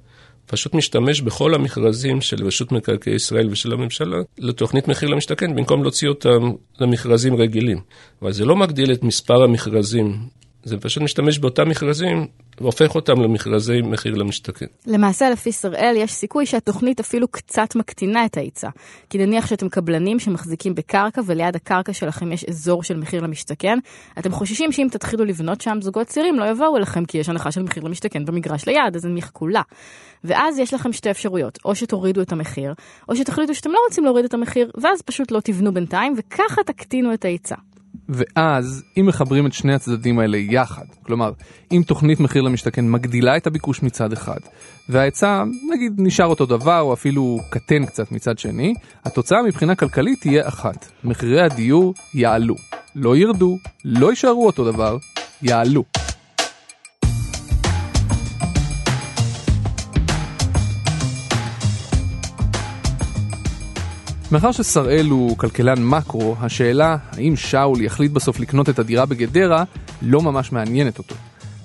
פשוט 0.46 0.74
משתמש 0.74 1.22
בכל 1.22 1.56
המכרזים 1.56 2.22
של 2.22 2.46
רשות 2.46 2.72
מקרקעי 2.72 3.16
ישראל 3.16 3.50
ושל 3.52 3.74
הממשלה 3.74 4.18
לתוכנית 4.38 4.88
מחיר 4.88 5.10
למשתכן, 5.10 5.56
במקום 5.56 5.82
להוציא 5.82 6.10
אותם 6.10 6.52
למכרזים 6.80 7.36
רגילים. 7.36 7.78
אבל 8.22 8.32
זה 8.32 8.46
לא 8.46 8.56
מגדיל 8.56 8.92
את 8.92 9.04
מספר 9.04 9.44
המכרזים, 9.44 10.18
זה 10.66 10.78
פשוט 10.78 11.04
משתמש 11.04 11.40
באותם 11.40 11.70
מכרזים 11.70 12.28
והופך 12.62 12.96
אותם 12.96 13.22
למכרזי 13.22 13.82
מחיר 13.82 14.16
למשתכן. 14.16 14.66
למעשה, 14.88 15.30
לפי 15.30 15.52
שראל, 15.52 15.96
יש 15.98 16.12
סיכוי 16.12 16.46
שהתוכנית 16.46 17.00
אפילו 17.00 17.28
קצת 17.28 17.76
מקטינה 17.76 18.26
את 18.26 18.38
ההיצע. 18.38 18.70
כי 19.10 19.18
נניח 19.18 19.48
שאתם 19.48 19.70
קבלנים 19.70 20.20
שמחזיקים 20.20 20.76
בקרקע 20.76 21.22
וליד 21.26 21.56
הקרקע 21.56 21.94
שלכם 21.94 22.32
יש 22.32 22.46
אזור 22.46 22.84
של 22.84 22.98
מחיר 22.98 23.22
למשתכן, 23.22 23.80
אתם 24.20 24.32
חוששים 24.32 24.72
שאם 24.72 24.88
תתחילו 24.92 25.26
לבנות 25.26 25.62
שם 25.62 25.78
זוגות 25.82 26.08
צעירים 26.08 26.40
לא 26.40 26.46
יבואו 26.46 26.78
אליכם 26.78 27.06
כי 27.06 27.18
יש 27.18 27.30
הנחה 27.30 27.52
של 27.52 27.64
מחיר 27.64 27.84
למשתכן 27.84 28.26
במגרש 28.26 28.68
ליד, 28.68 28.96
אז 28.96 29.06
הם 29.06 29.18
יחכו 29.18 29.48
לה. 29.48 29.62
ואז 30.24 30.60
יש 30.60 30.74
לכם 30.74 30.94
שתי 30.94 31.12
אפשרויות, 31.12 31.60
או 31.66 31.76
שתורידו 31.76 32.22
את 32.22 32.32
המחיר, 32.32 32.74
או 33.10 33.16
שתחליטו 33.16 33.56
שאתם 33.56 33.72
לא 33.72 33.80
רוצים 33.90 34.04
להוריד 34.04 34.26
את 34.26 34.34
המחיר, 34.34 34.72
ואז 34.82 35.02
פשוט 35.02 35.32
לא 35.32 35.40
תבנו 35.40 35.74
בינתיים, 35.74 36.14
וככה 36.18 36.64
תקטינו 36.64 37.14
את 37.14 37.26
ההיצע. 37.26 37.56
ואז 38.10 38.84
אם 38.98 39.06
מחברים 39.06 39.46
את 39.46 39.54
שני 39.54 39.74
הצדדים 39.74 40.20
האלה 40.20 40.38
יחד, 40.38 40.86
כלומר 41.04 41.32
אם 41.72 41.82
תוכנית 41.88 42.20
מחיר 42.20 42.42
למשתכן 42.42 42.90
מגדילה 42.92 43.38
את 43.38 43.48
הביקוש 43.48 43.84
מצד 43.84 44.14
אחד 44.14 44.40
וההיצע 44.90 45.44
נגיד 45.74 45.94
נשאר 45.98 46.26
אותו 46.26 46.46
דבר 46.46 46.82
או 46.82 46.94
אפילו 46.94 47.40
קטן 47.50 47.86
קצת 47.86 48.12
מצד 48.12 48.40
שני, 48.40 48.74
התוצאה 49.06 49.44
מבחינה 49.44 49.76
כלכלית 49.76 50.22
תהיה 50.22 50.48
אחת, 50.48 50.92
מחירי 51.04 51.42
הדיור 51.42 51.94
יעלו, 52.14 52.56
לא 52.96 53.18
ירדו, 53.18 53.58
לא 53.86 54.10
יישארו 54.10 54.46
אותו 54.46 54.72
דבר, 54.72 54.98
יעלו. 55.42 56.05
מאחר 64.32 64.52
ששראל 64.52 65.06
הוא 65.10 65.38
כלכלן 65.38 65.84
מקרו, 65.84 66.36
השאלה 66.40 66.98
האם 67.12 67.36
שאול 67.36 67.82
יחליט 67.82 68.12
בסוף 68.12 68.40
לקנות 68.40 68.70
את 68.70 68.80
הדירה 68.80 69.06
בגדרה 69.06 69.64
לא 70.02 70.22
ממש 70.22 70.52
מעניינת 70.52 70.98
אותו. 70.98 71.16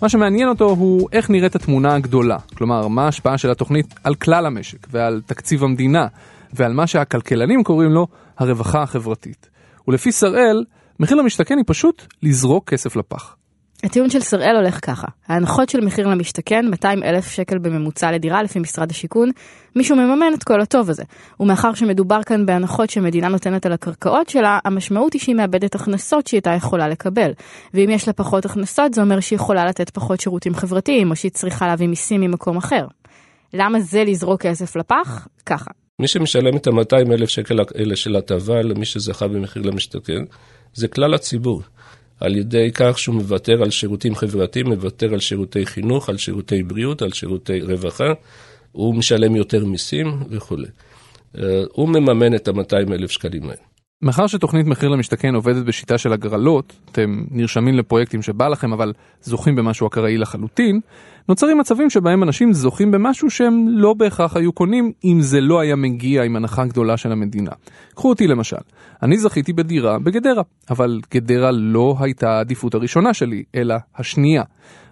מה 0.02 0.09
שמעניין 0.09 0.49
אותו 0.49 0.64
הוא 0.64 1.09
איך 1.12 1.31
נראית 1.31 1.55
התמונה 1.55 1.95
הגדולה, 1.95 2.37
כלומר 2.55 2.88
מה 2.88 3.05
ההשפעה 3.05 3.38
של 3.38 3.50
התוכנית 3.50 3.95
על 4.05 4.14
כלל 4.14 4.47
המשק 4.47 4.87
ועל 4.90 5.23
תקציב 5.26 5.64
המדינה 5.64 6.07
ועל 6.52 6.73
מה 6.73 6.87
שהכלכלנים 6.87 7.64
קוראים 7.64 7.90
לו 7.90 8.07
הרווחה 8.38 8.83
החברתית. 8.83 9.50
ולפי 9.88 10.12
שראל, 10.12 10.64
מחיר 11.00 11.17
למשתכן 11.17 11.57
היא 11.57 11.64
פשוט 11.67 12.07
לזרוק 12.23 12.71
כסף 12.71 12.97
לפח. 12.97 13.37
הטיעון 13.85 14.11
של 14.11 14.21
שראל 14.21 14.57
הולך 14.57 14.79
ככה, 14.87 15.07
ההנחות 15.29 15.69
של 15.69 15.81
מחיר 15.81 16.07
למשתכן, 16.07 16.67
200 16.71 17.03
אלף 17.03 17.31
שקל 17.31 17.59
בממוצע 17.59 18.13
לדירה 18.13 18.43
לפי 18.43 18.59
משרד 18.59 18.91
השיכון, 18.91 19.31
מישהו 19.77 19.97
מממן 19.97 20.35
את 20.35 20.45
כל 20.45 20.61
הטוב 20.61 20.91
הזה. 20.91 21.03
ומאחר 21.41 21.75
שמדובר 21.75 22.21
כאן 22.27 22.47
בהנחות 22.47 22.91
שמדינה 22.91 23.29
נותנת 23.29 23.67
על 23.67 23.73
הקרקעות 23.73 24.29
שלה, 24.29 24.59
המשמעות 24.65 25.13
היא 25.13 25.21
שהיא 25.21 25.35
מאבדת 25.35 25.75
הכנסות 25.75 26.27
שהיא 26.27 26.39
הייתה 26.39 26.51
יכולה 26.51 26.89
לקבל. 26.89 27.33
ואם 27.75 27.91
יש 27.91 28.07
לה 28.07 28.13
פחות 28.13 28.45
הכנסות, 28.45 28.95
זה 28.95 29.03
אומר 29.03 29.21
שהיא 29.21 29.37
יכולה 29.37 29.65
לתת 29.65 29.91
פחות 29.91 30.21
שירותים 30.21 30.55
חברתיים, 30.55 31.11
או 31.11 31.17
שהיא 31.17 31.33
צריכה 31.33 31.67
להביא 31.67 31.89
מיסים 31.89 32.21
ממקום 32.21 32.57
אחר. 32.57 32.87
למה 33.55 33.81
זה 33.81 34.05
לזרוק 34.05 34.43
כסף 34.43 34.77
לפח? 34.77 35.29
ככה. 35.47 35.71
מי 35.99 36.09
שמשלם 36.09 36.57
את 36.57 36.67
ה-200 36.67 37.13
אלף 37.13 37.29
שקל 37.29 37.59
האלה 37.75 37.97
של 37.97 38.17
הטבה 38.17 38.63
למי 38.63 38.85
שזכה 38.85 39.29
במחיר 39.29 39.63
למשתכן, 39.63 40.23
זה 40.75 40.89
כלל 40.89 41.15
הציבור. 41.15 41.63
על 42.21 42.37
ידי 42.37 42.71
כך 42.75 42.99
שהוא 42.99 43.15
מוותר 43.15 43.62
על 43.62 43.71
שירותים 43.71 44.15
חברתיים, 44.15 44.67
מוותר 44.67 45.12
על 45.12 45.21
שירותי 45.21 45.67
חינוך, 45.67 46.09
על 46.09 46.19
שירותי 46.19 46.62
בריאות, 46.62 47.03
על 47.03 47.12
שירותי 47.12 47.61
רווחה, 47.61 48.12
הוא 48.73 48.95
משלם 48.95 49.37
יותר 49.37 49.65
מיסים 49.65 50.07
וכולי. 50.31 50.69
אה, 51.39 51.62
הוא 51.73 51.89
מממן 51.89 52.35
את 52.35 52.49
ה-200 52.49 52.93
אלף 52.93 53.11
שקלים 53.11 53.43
האלה. 53.43 53.70
מאחר 54.02 54.26
שתוכנית 54.26 54.66
מחיר 54.66 54.88
למשתכן 54.88 55.35
עובדת 55.35 55.64
בשיטה 55.64 55.99
של 55.99 56.12
הגרלות, 56.12 56.73
אתם 56.92 57.25
נרשמים 57.30 57.75
לפרויקטים 57.75 58.23
שבא 58.23 58.49
לכם 58.49 58.73
אבל 58.73 58.92
זוכים 59.23 59.57
במשהו 59.57 59.87
אקראי 59.87 60.19
לחלוטין, 60.19 60.80
נוצרים 61.28 61.59
מצבים 61.59 61.90
שבהם 61.90 62.23
אנשים 62.23 62.52
זוכים 62.52 62.90
במשהו 62.90 63.30
שהם 63.30 63.66
לא 63.69 63.95
בהכרח 63.95 64.37
היו 64.37 64.52
קונים 64.52 64.92
אם 65.04 65.21
זה 65.21 65.40
לא 65.40 65.61
היה 65.61 65.76
מגיע 65.76 66.23
עם 66.23 66.37
הנחה 66.37 66.64
גדולה 66.64 66.97
של 66.97 67.12
המדינה. 67.12 67.50
קחו 67.95 68.09
אותי 68.09 68.26
למשל, 68.26 68.57
אני 69.02 69.19
זכיתי 69.19 69.52
בדירה 69.52 69.99
בגדרה, 69.99 70.42
אבל 70.71 71.00
גדרה 71.14 71.50
לא 71.52 71.97
הייתה 72.00 72.30
העדיפות 72.30 72.75
הראשונה 72.75 73.14
שלי, 73.14 73.42
אלא 73.54 73.75
השנייה. 73.97 74.42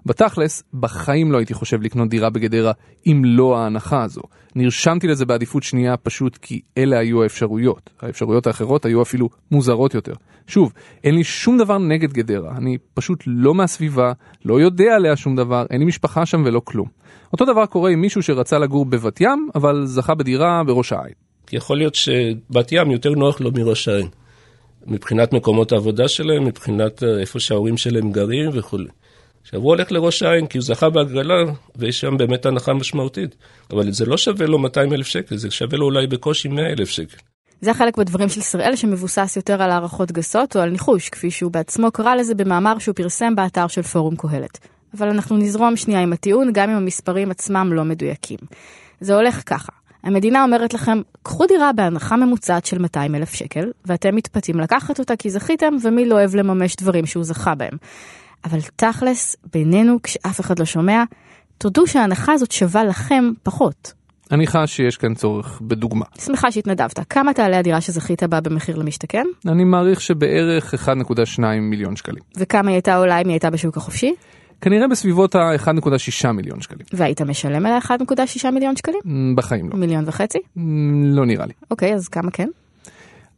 בתכלס, 0.08 0.62
בחיים 0.74 1.32
לא 1.32 1.38
הייתי 1.38 1.54
חושב 1.54 1.82
לקנות 1.82 2.08
דירה 2.08 2.30
בגדרה 2.30 2.72
אם 3.06 3.22
לא 3.24 3.58
ההנחה 3.58 4.02
הזו. 4.02 4.20
נרשמתי 4.54 5.06
לזה 5.06 5.26
בעדיפות 5.26 5.62
שנייה 5.62 5.96
פשוט 5.96 6.36
כי 6.36 6.60
אלה 6.78 6.98
היו 6.98 7.22
האפשרויות. 7.22 7.90
האפשרויות 8.00 8.46
האחרות 8.46 8.84
היו 8.84 9.02
אפילו 9.02 9.28
מוזרות 9.50 9.94
יותר. 9.94 10.12
שוב, 10.46 10.72
אין 11.04 11.14
לי 11.14 11.24
שום 11.24 11.58
דבר 11.58 11.78
נגד 11.78 12.12
גדרה, 12.12 12.56
אני 12.56 12.78
פשוט 12.94 13.22
לא 13.26 13.54
מהסביבה, 13.54 14.12
לא 14.44 14.60
יודע 14.60 14.94
עליה 14.94 15.16
שום 15.16 15.36
דבר, 15.36 15.66
אין 15.70 15.80
לי 15.80 15.86
משפחה 15.86 16.26
שם 16.26 16.42
ולא 16.46 16.60
כלום. 16.64 16.88
אותו 17.32 17.44
דבר 17.44 17.66
קורה 17.66 17.90
עם 17.90 18.00
מישהו 18.00 18.22
שרצה 18.22 18.58
לגור 18.58 18.84
בבת 18.84 19.20
ים, 19.20 19.48
אבל 19.54 19.86
זכה 19.86 20.14
בדירה 20.14 20.62
בראש 20.66 20.92
העין. 20.92 21.14
יכול 21.52 21.76
להיות 21.76 21.94
שבת 21.94 22.72
ים 22.72 22.90
יותר 22.90 23.10
נוח 23.10 23.40
לו 23.40 23.50
מראש 23.52 23.88
העין. 23.88 24.08
מבחינת 24.86 25.32
מקומות 25.32 25.72
העבודה 25.72 26.08
שלהם, 26.08 26.44
מבחינת 26.44 27.02
אה, 27.02 27.20
איפה 27.20 27.40
שההורים 27.40 27.76
שלהם 27.76 28.12
גרים 28.12 28.50
וכולי. 28.52 28.88
עכשיו 29.48 29.60
הוא 29.60 29.68
הולך 29.68 29.92
לראש 29.92 30.22
העין 30.22 30.46
כי 30.46 30.58
הוא 30.58 30.64
זכה 30.64 30.90
בהגרלה 30.90 31.34
ויש 31.76 32.00
שם 32.00 32.16
באמת 32.16 32.46
הנחה 32.46 32.74
משמעותית. 32.74 33.36
אבל 33.70 33.92
זה 33.92 34.06
לא 34.06 34.16
שווה 34.16 34.46
לו 34.46 34.58
200 34.58 34.92
אלף 34.92 35.06
שקל, 35.06 35.36
זה 35.36 35.50
שווה 35.50 35.78
לו 35.78 35.84
אולי 35.86 36.06
בקושי 36.06 36.48
100 36.48 36.66
אלף 36.66 36.88
שקל. 36.88 37.16
זה 37.60 37.70
החלק 37.70 37.96
בדברים 37.96 38.28
של 38.28 38.40
שראל 38.40 38.76
שמבוסס 38.76 39.34
יותר 39.36 39.62
על 39.62 39.70
הערכות 39.70 40.12
גסות 40.12 40.56
או 40.56 40.60
על 40.60 40.70
ניחוש, 40.70 41.08
כפי 41.08 41.30
שהוא 41.30 41.52
בעצמו 41.52 41.90
קרא 41.90 42.14
לזה 42.14 42.34
במאמר 42.34 42.78
שהוא 42.78 42.94
פרסם 42.94 43.34
באתר 43.36 43.66
של 43.66 43.82
פורום 43.82 44.16
קהלת. 44.16 44.58
אבל 44.96 45.08
אנחנו 45.08 45.36
נזרום 45.36 45.76
שנייה 45.76 46.00
עם 46.00 46.12
הטיעון, 46.12 46.52
גם 46.52 46.70
אם 46.70 46.76
המספרים 46.76 47.30
עצמם 47.30 47.72
לא 47.72 47.84
מדויקים. 47.84 48.38
זה 49.00 49.14
הולך 49.14 49.42
ככה. 49.46 49.72
המדינה 50.02 50.42
אומרת 50.42 50.74
לכם, 50.74 51.00
קחו 51.22 51.46
דירה 51.46 51.72
בהנחה 51.72 52.16
ממוצעת 52.16 52.66
של 52.66 52.78
200 52.78 53.14
אלף 53.14 53.34
שקל, 53.34 53.72
ואתם 53.86 54.16
מתפתים 54.16 54.60
לקחת 54.60 54.98
אותה 54.98 55.16
כי 55.16 55.30
זכיתם, 55.30 55.74
ומי 55.82 56.06
לא 56.06 56.14
אוהב 56.14 56.34
לממש 56.34 56.76
דברים 56.76 57.06
שהוא 57.06 57.24
זכה 57.24 57.54
בהם. 57.54 57.78
אבל 58.44 58.58
תכלס, 58.76 59.36
בינינו, 59.52 60.02
כשאף 60.02 60.40
אחד 60.40 60.58
לא 60.58 60.64
שומע, 60.64 61.04
תודו 61.58 61.86
שההנחה 61.86 62.32
הזאת 62.32 62.52
שווה 62.52 62.84
לכם 62.84 63.24
פחות. 63.42 63.92
אני 64.32 64.46
חש 64.46 64.76
שיש 64.76 64.96
כאן 64.96 65.14
צורך 65.14 65.60
בדוגמה. 65.62 66.04
שמחה 66.18 66.52
שהתנדבת. 66.52 66.98
כמה 67.10 67.32
תעלה 67.32 67.58
הדירה 67.58 67.80
שזכית 67.80 68.22
בה 68.22 68.40
במחיר 68.40 68.76
למשתכן? 68.76 69.26
אני 69.46 69.64
מעריך 69.64 70.00
שבערך 70.00 70.74
1.2 70.74 71.40
מיליון 71.60 71.96
שקלים. 71.96 72.22
וכמה 72.36 72.70
היא 72.70 72.74
הייתה 72.74 72.96
עולה 72.96 73.20
אם 73.20 73.26
היא 73.26 73.34
הייתה 73.34 73.50
בשוק 73.50 73.76
החופשי? 73.76 74.14
כנראה 74.60 74.88
בסביבות 74.88 75.34
ה-1.6 75.34 76.32
מיליון 76.32 76.60
שקלים. 76.60 76.86
והיית 76.92 77.22
משלם 77.22 77.66
עליה 77.66 77.78
1.6 77.78 78.50
מיליון 78.50 78.76
שקלים? 78.76 79.00
בחיים 79.36 79.70
לא. 79.70 79.76
מיליון 79.76 80.04
וחצי? 80.06 80.38
לא 81.14 81.26
נראה 81.26 81.46
לי. 81.46 81.52
אוקיי, 81.70 81.94
אז 81.94 82.08
כמה 82.08 82.30
כן? 82.30 82.48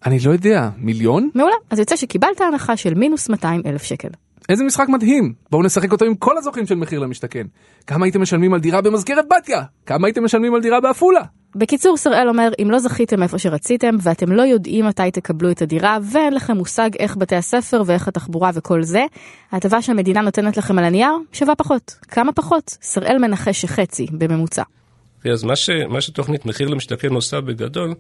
אני 0.07 0.19
לא 0.25 0.31
יודע, 0.31 0.69
מיליון? 0.79 1.31
מעולה. 1.35 1.55
אז 1.71 1.79
יוצא 1.79 1.97
שקיבלת 1.97 2.41
הנחה 2.41 2.77
של 2.77 2.95
מינוס 2.95 3.29
200 3.29 3.63
אלף 3.67 3.83
שקל. 3.83 4.09
איזה 4.51 4.65
משחק 4.65 4.89
מדהים! 4.89 5.33
בואו 5.51 5.63
נשחק 5.63 5.93
אותו 5.93 6.05
עם 6.05 6.15
כל 6.15 6.39
הזוכים 6.39 6.67
של 6.67 6.75
מחיר 6.75 6.99
למשתכן. 6.99 7.47
כמה 7.87 8.07
הייתם 8.07 8.23
משלמים 8.23 8.55
על 8.55 8.61
דירה 8.61 8.81
במזכרת 8.81 9.25
בתיה? 9.29 9.63
כמה 9.87 10.07
הייתם 10.07 10.25
משלמים 10.25 10.55
על 10.55 10.61
דירה 10.61 10.81
בעפולה? 10.81 11.21
בקיצור, 11.55 11.97
שראל 11.97 12.29
אומר, 12.29 12.49
אם 12.63 12.71
לא 12.71 12.79
זכיתם 12.79 13.23
איפה 13.23 13.39
שרציתם, 13.39 13.97
ואתם 14.03 14.33
לא 14.33 14.43
יודעים 14.43 14.87
מתי 14.87 15.11
תקבלו 15.13 15.51
את 15.51 15.63
הדירה, 15.63 15.99
ואין 16.13 16.35
לכם 16.35 16.57
מושג 16.57 16.91
איך 16.99 17.17
בתי 17.17 17.37
הספר 17.37 17.83
ואיך 17.87 18.09
התחבורה 18.09 18.51
וכל 18.55 18.83
זה, 18.83 19.05
ההטבה 19.53 19.83
שהמדינה 19.83 20.21
נותנת 20.21 20.57
לכם 20.57 20.79
על 20.79 20.85
הנייר 20.85 21.13
שווה 21.33 21.55
פחות. 21.55 21.97
כמה 22.09 22.33
פחות? 22.33 22.77
שראל 22.81 23.19
מנחש 23.21 23.61
שחצי 23.61 24.07
בממוצע. 24.13 24.63
אז 25.33 25.45
מה, 25.45 25.57
ש, 25.57 25.71
מה 25.89 26.01
שתוכנית 26.01 26.47
מחיר 26.47 26.69
למשתכן 26.69 27.13
עושה 27.13 27.41
בגדול, 27.41 27.95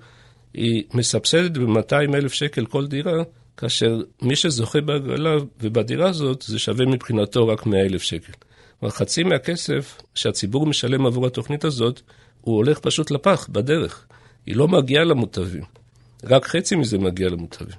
היא 0.55 0.85
מסבסדת 0.95 1.59
ב-200 1.59 2.15
אלף 2.15 2.33
שקל 2.33 2.67
כל 2.67 2.87
דירה, 2.87 3.23
כאשר 3.61 4.01
מי 4.23 4.37
שזוכה 4.37 4.81
בהגרלה 4.81 5.37
ובדירה 5.61 6.09
הזאת, 6.09 6.43
זה 6.43 6.59
שווה 6.59 6.87
מבחינתו 6.87 7.49
רק 7.49 7.67
100 7.67 7.87
אלף 7.87 8.03
שקל. 8.03 8.33
כלומר, 8.81 8.95
חצי 8.95 9.23
מהכסף 9.23 10.03
שהציבור 10.15 10.67
משלם 10.67 11.07
עבור 11.07 11.27
התוכנית 11.27 11.65
הזאת, 11.65 12.01
הוא 12.41 12.57
הולך 12.57 12.79
פשוט 12.79 13.11
לפח, 13.11 13.49
בדרך. 13.53 14.07
היא 14.47 14.57
לא 14.57 14.69
מגיעה 14.69 15.05
למוטבים. 15.05 15.63
רק 16.25 16.47
חצי 16.47 16.77
מזה 16.77 16.99
מגיע 16.99 17.29
למוטבים. 17.29 17.77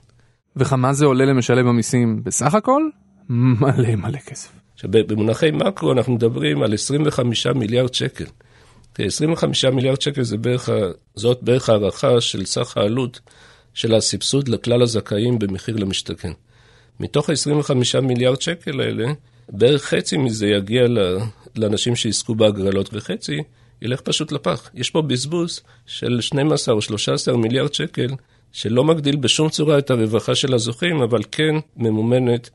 וכמה 0.55 0.93
זה 0.93 1.05
עולה 1.05 1.25
למשלם 1.25 1.67
המיסים 1.67 2.23
בסך 2.23 2.55
הכל? 2.55 2.89
מלא 3.29 3.95
מלא 3.95 4.17
כסף. 4.17 4.51
עכשיו, 4.73 4.89
במונחי 4.91 5.51
מקרו 5.51 5.91
אנחנו 5.91 6.13
מדברים 6.13 6.63
על 6.63 6.73
25 6.73 7.47
מיליארד 7.47 7.93
שקל. 7.93 8.25
תראה, 8.93 9.07
25 9.07 9.65
מיליארד 9.65 10.01
שקל 10.01 10.23
זה 10.23 10.37
בערך, 10.37 10.69
זאת 11.15 11.43
בערך 11.43 11.69
הערכה 11.69 12.21
של 12.21 12.45
סך 12.45 12.77
העלות 12.77 13.19
של 13.73 13.95
הסבסוד 13.95 14.47
לכלל 14.47 14.81
הזכאים 14.81 15.39
במחיר 15.39 15.75
למשתכן. 15.75 16.31
מתוך 16.99 17.29
ה-25 17.29 17.73
מיליארד 18.01 18.41
שקל 18.41 18.79
האלה, 18.81 19.13
בערך 19.49 19.83
חצי 19.83 20.17
מזה 20.17 20.47
יגיע 20.47 20.87
ל- 20.87 21.17
לאנשים 21.55 21.95
שיזכו 21.95 22.35
בהגרלות, 22.35 22.89
וחצי 22.93 23.37
ילך 23.81 24.01
פשוט 24.01 24.31
לפח. 24.31 24.69
יש 24.73 24.89
פה 24.89 25.01
בזבוז 25.01 25.61
של 25.85 26.21
12 26.21 26.75
או 26.75 26.81
13 26.81 27.37
מיליארד 27.37 27.73
שקל, 27.73 28.07
שלא 28.51 28.83
מגדיל 28.83 29.15
בשום 29.15 29.49
צורה 29.49 29.77
את 29.77 29.89
הרווחה 29.89 30.35
של 30.35 30.53
הזוכים, 30.53 31.01
אבל 31.01 31.21
כן 31.31 31.55
ממומנת 31.77 32.49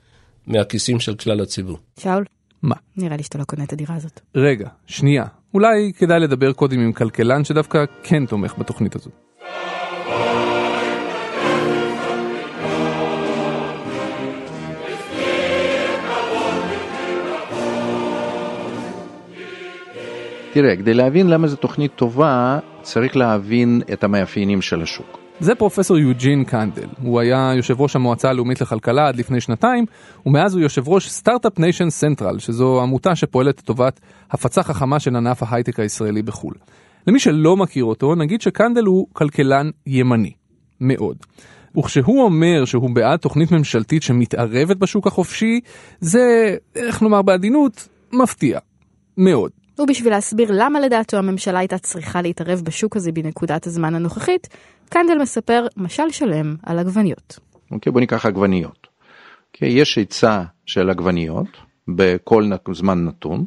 מהכיסים 0.47 1.01
של 1.01 1.15
כלל 1.15 1.41
הציבור. 1.41 1.79
שאול, 2.01 2.25
מה? 2.63 2.75
נראה 2.97 3.17
לי 3.17 3.23
שאתה 3.23 3.39
לא 3.39 3.45
קונה 3.45 3.65
את 3.65 3.73
הדירה 3.73 3.95
הזאת. 3.95 4.21
רגע, 4.35 4.69
שנייה. 4.87 5.25
אולי 5.55 5.93
כדאי 5.99 6.21
לדבר 6.21 6.53
קודם 6.53 6.81
עם 6.81 6.93
כלכלן 6.93 7.45
שדווקא 7.45 7.85
כן 8.03 8.27
תומך 8.27 8.55
בתוכנית 8.59 8.97
הזאת. 8.97 9.13
תראה, 20.57 20.77
כדי 20.77 20.95
להבין 20.95 21.27
למה 21.27 21.47
זו 21.47 21.57
תוכנית 21.57 21.93
טובה, 21.97 22.59
צריך 22.83 23.17
להבין 23.17 23.83
את 23.93 24.05
המאפיינים 24.05 24.63
של 24.63 24.83
השוק. 24.83 25.19
זה 25.41 25.55
פרופסור 25.55 25.99
יוג'ין 25.99 26.45
קנדל, 26.45 26.87
הוא 27.03 27.21
היה 27.21 27.53
יושב 27.57 27.81
ראש 27.81 27.97
המועצה 27.97 28.29
הלאומית 28.29 28.61
לכלכלה 28.61 29.09
עד 29.09 29.17
לפני 29.17 29.41
שנתיים, 29.41 29.85
ומאז 30.27 30.55
הוא 30.55 30.63
יושב 30.63 30.89
ראש 30.89 31.09
Start-Up 31.09 31.59
Nation 31.59 31.91
Central, 31.91 32.38
שזו 32.39 32.83
עמותה 32.83 33.17
שפועלת 33.17 33.59
לטובת 33.59 34.01
הפצה 34.31 34.63
חכמה 34.63 35.01
של 35.01 35.17
ענף 35.17 35.43
ההייטק 35.43 35.81
הישראלי 35.81 36.23
בחו"ל. 36.23 36.55
למי 37.07 37.19
שלא 37.19 37.57
מכיר 37.57 37.85
אותו, 37.85 38.15
נגיד 38.15 38.41
שקנדל 38.41 38.85
הוא 38.85 39.07
כלכלן 39.13 39.71
ימני. 39.87 40.33
מאוד. 40.81 41.17
וכשהוא 41.79 42.23
אומר 42.23 42.65
שהוא 42.65 42.91
בעד 42.91 43.19
תוכנית 43.19 43.53
ממשלתית 43.53 44.03
שמתערבת 44.03 44.77
בשוק 44.77 45.07
החופשי, 45.07 45.61
זה, 46.01 46.57
איך 46.77 47.03
נאמר 47.03 47.23
בעדינות, 47.23 47.89
מפתיע. 48.13 48.59
מאוד. 49.19 49.51
ובשביל 49.78 50.12
להסביר 50.12 50.49
למה 50.52 50.80
לדעתו 50.80 51.16
הממשלה 51.16 51.59
הייתה 51.59 51.78
צריכה 51.78 52.23
להתערב 52.23 52.61
בשוק 52.64 52.97
הזה 52.97 53.12
בנקודת 53.12 53.66
הזמן 53.66 53.95
הנוכחית, 53.95 54.49
קנדל 54.88 55.18
מספר 55.21 55.66
משל 55.76 56.11
שלם 56.11 56.56
על 56.62 56.78
עגבניות. 56.78 57.38
אוקיי, 57.71 57.92
בוא 57.92 58.00
ניקח 58.00 58.26
עגבניות. 58.26 58.87
אוקיי, 59.54 59.68
יש 59.68 59.97
היצע 59.97 60.42
של 60.66 60.90
עגבניות 60.90 61.49
בכל 61.88 62.45
זמן 62.73 63.04
נתון, 63.04 63.45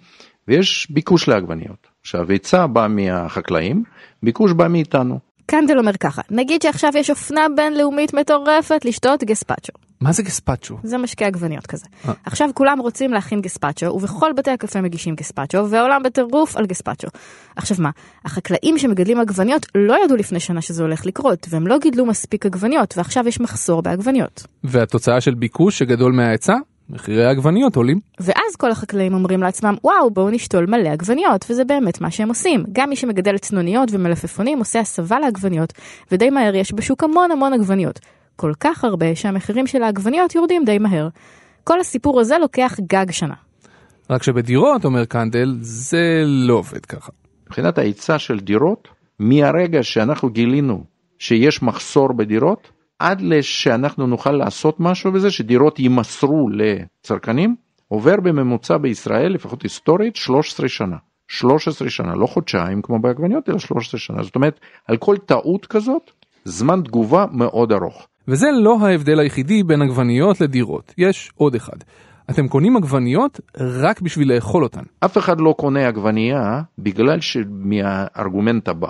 ויש 0.47 0.87
ביקוש 0.89 1.27
לעגבניות. 1.27 1.87
עכשיו, 2.01 2.31
היצע 2.31 2.67
בא 2.67 2.87
מהחקלאים, 2.89 3.83
ביקוש 4.23 4.53
בא 4.53 4.67
מאיתנו. 4.67 5.19
קנדל 5.45 5.77
אומר 5.79 5.97
ככה, 5.97 6.21
נגיד 6.31 6.61
שעכשיו 6.61 6.91
יש 6.95 7.09
אופנה 7.09 7.47
בינלאומית 7.55 8.13
מטורפת 8.13 8.85
לשתות 8.85 9.23
גספצ'ו. 9.23 9.88
מה 10.01 10.11
זה 10.11 10.23
גספצ'ו? 10.23 10.77
זה 10.83 10.97
משקה 10.97 11.25
עגבניות 11.25 11.67
כזה. 11.67 11.85
אה. 12.07 12.13
עכשיו 12.25 12.49
כולם 12.53 12.79
רוצים 12.79 13.13
להכין 13.13 13.41
גספצ'ו, 13.41 13.85
ובכל 13.85 14.31
בתי 14.37 14.51
הקפה 14.51 14.81
מגישים 14.81 15.15
גספצ'ו, 15.15 15.69
והעולם 15.69 16.03
בטירוף 16.03 16.57
על 16.57 16.65
גספצ'ו. 16.65 17.07
עכשיו 17.55 17.77
מה, 17.79 17.89
החקלאים 18.25 18.77
שמגדלים 18.77 19.19
עגבניות 19.19 19.65
לא 19.75 19.95
ידעו 20.05 20.17
לפני 20.17 20.39
שנה 20.39 20.61
שזה 20.61 20.83
הולך 20.83 21.05
לקרות, 21.05 21.47
והם 21.49 21.67
לא 21.67 21.77
גידלו 21.77 22.05
מספיק 22.05 22.45
עגבניות, 22.45 22.97
ועכשיו 22.97 23.27
יש 23.27 23.39
מחסור 23.39 23.81
בעגבניות. 23.81 24.47
והתוצאה 24.63 25.21
של 25.21 25.33
ביקוש 25.33 25.79
שגדול 25.79 26.13
מההיצע? 26.13 26.53
מחירי 26.89 27.25
העגבניות 27.25 27.75
עולים. 27.75 27.99
ואז 28.19 28.55
כל 28.57 28.71
החקלאים 28.71 29.13
אומרים 29.13 29.41
לעצמם, 29.41 29.75
וואו, 29.83 30.11
בואו 30.11 30.29
נשתול 30.29 30.65
מלא 30.65 30.89
עגבניות, 30.89 31.45
וזה 31.49 31.63
באמת 31.63 32.01
מה 32.01 32.11
שהם 32.11 32.29
עושים. 32.29 32.63
גם 32.71 32.89
מי 32.89 32.95
שמגדל 32.95 33.37
צנוניות 33.37 33.89
ומלפפונים 33.91 34.59
עושה 34.59 34.79
הסבה 34.79 35.19
לעגבניות, 35.19 35.73
ודי 36.11 36.29
מהר 36.29 36.55
יש 36.55 36.73
בשוק 36.73 37.03
המון 37.03 37.31
המון 37.31 37.53
עגבניות. 37.53 37.99
כל 38.39 38.51
כך 38.59 38.83
הרבה 38.83 39.15
שהמחירים 39.15 39.67
של 39.67 39.83
העגבניות 39.83 40.35
יורדים 40.35 40.65
די 40.65 40.77
מהר. 40.79 41.07
כל 41.63 41.79
הסיפור 41.79 42.19
הזה 42.19 42.37
לוקח 42.37 42.75
גג 42.81 43.11
שנה. 43.11 43.33
רק 44.09 44.23
שבדירות, 44.23 44.85
אומר 44.85 45.05
קנדל, 45.05 45.57
זה 45.61 46.23
לא 46.25 46.53
עובד 46.53 46.85
ככה. 46.85 47.11
מבחינת 47.45 47.77
ההיצע 47.77 48.19
של 48.19 48.39
דירות, 48.39 48.87
מהרגע 49.19 49.83
שאנחנו 49.83 50.29
גילינו 50.29 50.83
שיש 51.19 51.63
מחסור 51.63 52.13
בדירות, 52.13 52.71
עד 52.99 53.21
שאנחנו 53.41 54.07
נוכל 54.07 54.31
לעשות 54.31 54.75
משהו 54.79 55.11
בזה, 55.11 55.31
שדירות 55.31 55.79
יימסרו 55.79 56.49
לצרכנים, 56.49 57.55
עובר 57.87 58.15
בממוצע 58.23 58.77
בישראל, 58.77 59.33
לפחות 59.33 59.63
היסטורית, 59.63 60.15
13 60.15 60.67
שנה. 60.67 60.97
13 61.27 61.89
שנה, 61.89 62.15
לא 62.15 62.25
חודשיים 62.25 62.81
כמו 62.81 62.99
בעגבניות, 62.99 63.49
אלא 63.49 63.59
13 63.59 63.99
שנה. 63.99 64.23
זאת 64.23 64.35
אומרת, 64.35 64.59
על 64.87 64.97
כל 64.97 65.17
טעות 65.17 65.65
כזאת, 65.65 66.11
זמן 66.45 66.81
תגובה 66.81 67.25
מאוד 67.31 67.71
ארוך. 67.71 68.07
וזה 68.29 68.47
לא 68.51 68.77
ההבדל 68.81 69.19
היחידי 69.19 69.63
בין 69.63 69.81
עגבניות 69.81 70.41
לדירות, 70.41 70.93
יש 70.97 71.31
עוד 71.35 71.55
אחד. 71.55 71.77
אתם 72.29 72.47
קונים 72.47 72.77
עגבניות 72.77 73.39
רק 73.57 74.01
בשביל 74.01 74.33
לאכול 74.33 74.63
אותן. 74.63 74.83
אף 74.99 75.17
אחד 75.17 75.41
לא 75.41 75.55
קונה 75.57 75.87
עגבנייה 75.87 76.61
בגלל 76.79 77.19
שמהארגומנט 77.21 78.67
הבא. 78.67 78.89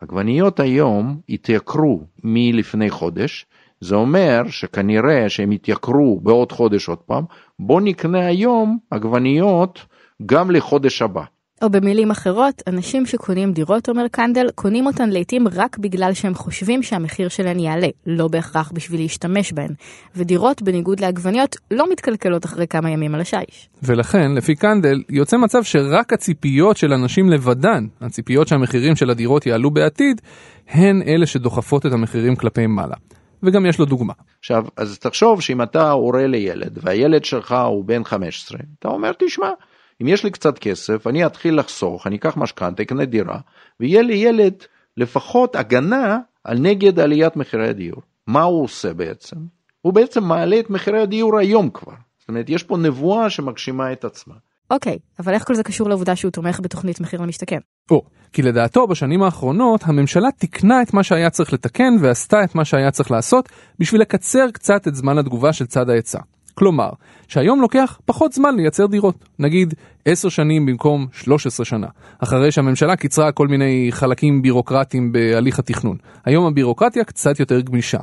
עגבניות 0.00 0.60
היום 0.60 1.20
התייקרו 1.28 2.04
מלפני 2.24 2.90
חודש, 2.90 3.46
זה 3.80 3.94
אומר 3.94 4.42
שכנראה 4.48 5.28
שהם 5.28 5.52
יתייקרו 5.52 6.20
בעוד 6.22 6.52
חודש 6.52 6.88
עוד 6.88 6.98
פעם, 6.98 7.24
בוא 7.58 7.80
נקנה 7.80 8.26
היום 8.26 8.78
עגבניות 8.90 9.86
גם 10.26 10.50
לחודש 10.50 11.02
הבא. 11.02 11.22
או 11.62 11.70
במילים 11.70 12.10
אחרות, 12.10 12.62
אנשים 12.66 13.06
שקונים 13.06 13.52
דירות, 13.52 13.88
אומר 13.88 14.08
קנדל, 14.08 14.46
קונים 14.54 14.86
אותן 14.86 15.10
לעתים 15.10 15.48
רק 15.48 15.78
בגלל 15.78 16.14
שהם 16.14 16.34
חושבים 16.34 16.82
שהמחיר 16.82 17.28
שלהן 17.28 17.58
יעלה, 17.58 17.88
לא 18.06 18.28
בהכרח 18.28 18.72
בשביל 18.74 19.00
להשתמש 19.00 19.52
בהן. 19.52 19.70
ודירות, 20.16 20.62
בניגוד 20.62 21.00
לעגבניות, 21.00 21.56
לא 21.70 21.90
מתקלקלות 21.92 22.44
אחרי 22.44 22.66
כמה 22.66 22.90
ימים 22.90 23.14
על 23.14 23.20
השיש. 23.20 23.68
ולכן, 23.82 24.34
לפי 24.34 24.54
קנדל, 24.54 25.02
יוצא 25.08 25.36
מצב 25.36 25.62
שרק 25.62 26.12
הציפיות 26.12 26.76
של 26.76 26.92
אנשים 26.92 27.30
לבדן, 27.30 27.86
הציפיות 28.00 28.48
שהמחירים 28.48 28.96
של 28.96 29.10
הדירות 29.10 29.46
יעלו 29.46 29.70
בעתיד, 29.70 30.20
הן 30.68 31.02
אלה 31.06 31.26
שדוחפות 31.26 31.86
את 31.86 31.92
המחירים 31.92 32.36
כלפי 32.36 32.66
מעלה. 32.66 32.96
וגם 33.42 33.66
יש 33.66 33.78
לו 33.78 33.84
דוגמה. 33.84 34.12
עכשיו, 34.38 34.64
אז 34.76 34.98
תחשוב 34.98 35.40
שאם 35.40 35.62
אתה 35.62 35.90
הורה 35.90 36.26
לילד 36.26 36.78
והילד 36.82 37.24
שלך 37.24 37.54
הוא 37.66 37.84
בן 37.84 38.04
15, 38.04 38.58
אתה 38.78 38.88
אומר, 38.88 39.12
תשמע, 39.18 39.50
אם 40.02 40.08
יש 40.08 40.24
לי 40.24 40.30
קצת 40.30 40.58
כסף, 40.58 41.06
אני 41.06 41.26
אתחיל 41.26 41.58
לחסוך, 41.58 42.06
אני 42.06 42.16
אקח 42.16 42.36
משכנתה, 42.36 42.82
אקנה 42.82 43.04
דירה, 43.04 43.38
ויהיה 43.80 44.02
לי 44.02 44.14
ילד 44.14 44.54
לפחות 44.96 45.56
הגנה 45.56 46.18
על 46.44 46.58
נגד 46.58 47.00
עליית 47.00 47.36
מחירי 47.36 47.68
הדיור. 47.68 48.02
מה 48.26 48.42
הוא 48.42 48.64
עושה 48.64 48.94
בעצם? 48.94 49.36
הוא 49.82 49.92
בעצם 49.92 50.24
מעלה 50.24 50.60
את 50.60 50.70
מחירי 50.70 51.02
הדיור 51.02 51.38
היום 51.38 51.70
כבר. 51.70 51.92
זאת 52.18 52.28
אומרת, 52.28 52.48
יש 52.48 52.62
פה 52.62 52.76
נבואה 52.76 53.30
שמגשימה 53.30 53.92
את 53.92 54.04
עצמה. 54.04 54.34
אוקיי, 54.70 54.98
אבל 55.18 55.34
איך 55.34 55.46
כל 55.46 55.54
זה 55.54 55.62
קשור 55.62 55.88
לעובדה 55.88 56.16
שהוא 56.16 56.30
תומך 56.30 56.60
בתוכנית 56.60 57.00
מחיר 57.00 57.20
למשתכן? 57.20 57.58
או, 57.90 58.02
כי 58.32 58.42
לדעתו 58.42 58.86
בשנים 58.86 59.22
האחרונות 59.22 59.80
הממשלה 59.84 60.28
תיקנה 60.38 60.82
את 60.82 60.94
מה 60.94 61.02
שהיה 61.02 61.30
צריך 61.30 61.52
לתקן 61.52 61.94
ועשתה 62.00 62.44
את 62.44 62.54
מה 62.54 62.64
שהיה 62.64 62.90
צריך 62.90 63.10
לעשות 63.10 63.48
בשביל 63.78 64.00
לקצר 64.00 64.50
קצת 64.52 64.88
את 64.88 64.94
זמן 64.94 65.18
התגובה 65.18 65.52
של 65.52 65.66
צד 65.66 65.90
ההיצע. 65.90 66.18
כלומר, 66.54 66.90
שהיום 67.28 67.60
לוקח 67.60 67.98
פחות 68.04 68.32
זמן 68.32 68.56
לייצר 68.56 68.86
דירות, 68.86 69.14
נגיד 69.38 69.74
10 70.04 70.28
שנים 70.28 70.66
במקום 70.66 71.06
13 71.12 71.66
שנה, 71.66 71.86
אחרי 72.18 72.52
שהממשלה 72.52 72.96
קיצרה 72.96 73.32
כל 73.32 73.48
מיני 73.48 73.88
חלקים 73.90 74.42
בירוקרטיים 74.42 75.12
בהליך 75.12 75.58
התכנון. 75.58 75.96
היום 76.24 76.46
הבירוקרטיה 76.46 77.04
קצת 77.04 77.40
יותר 77.40 77.60
גמישה, 77.60 77.98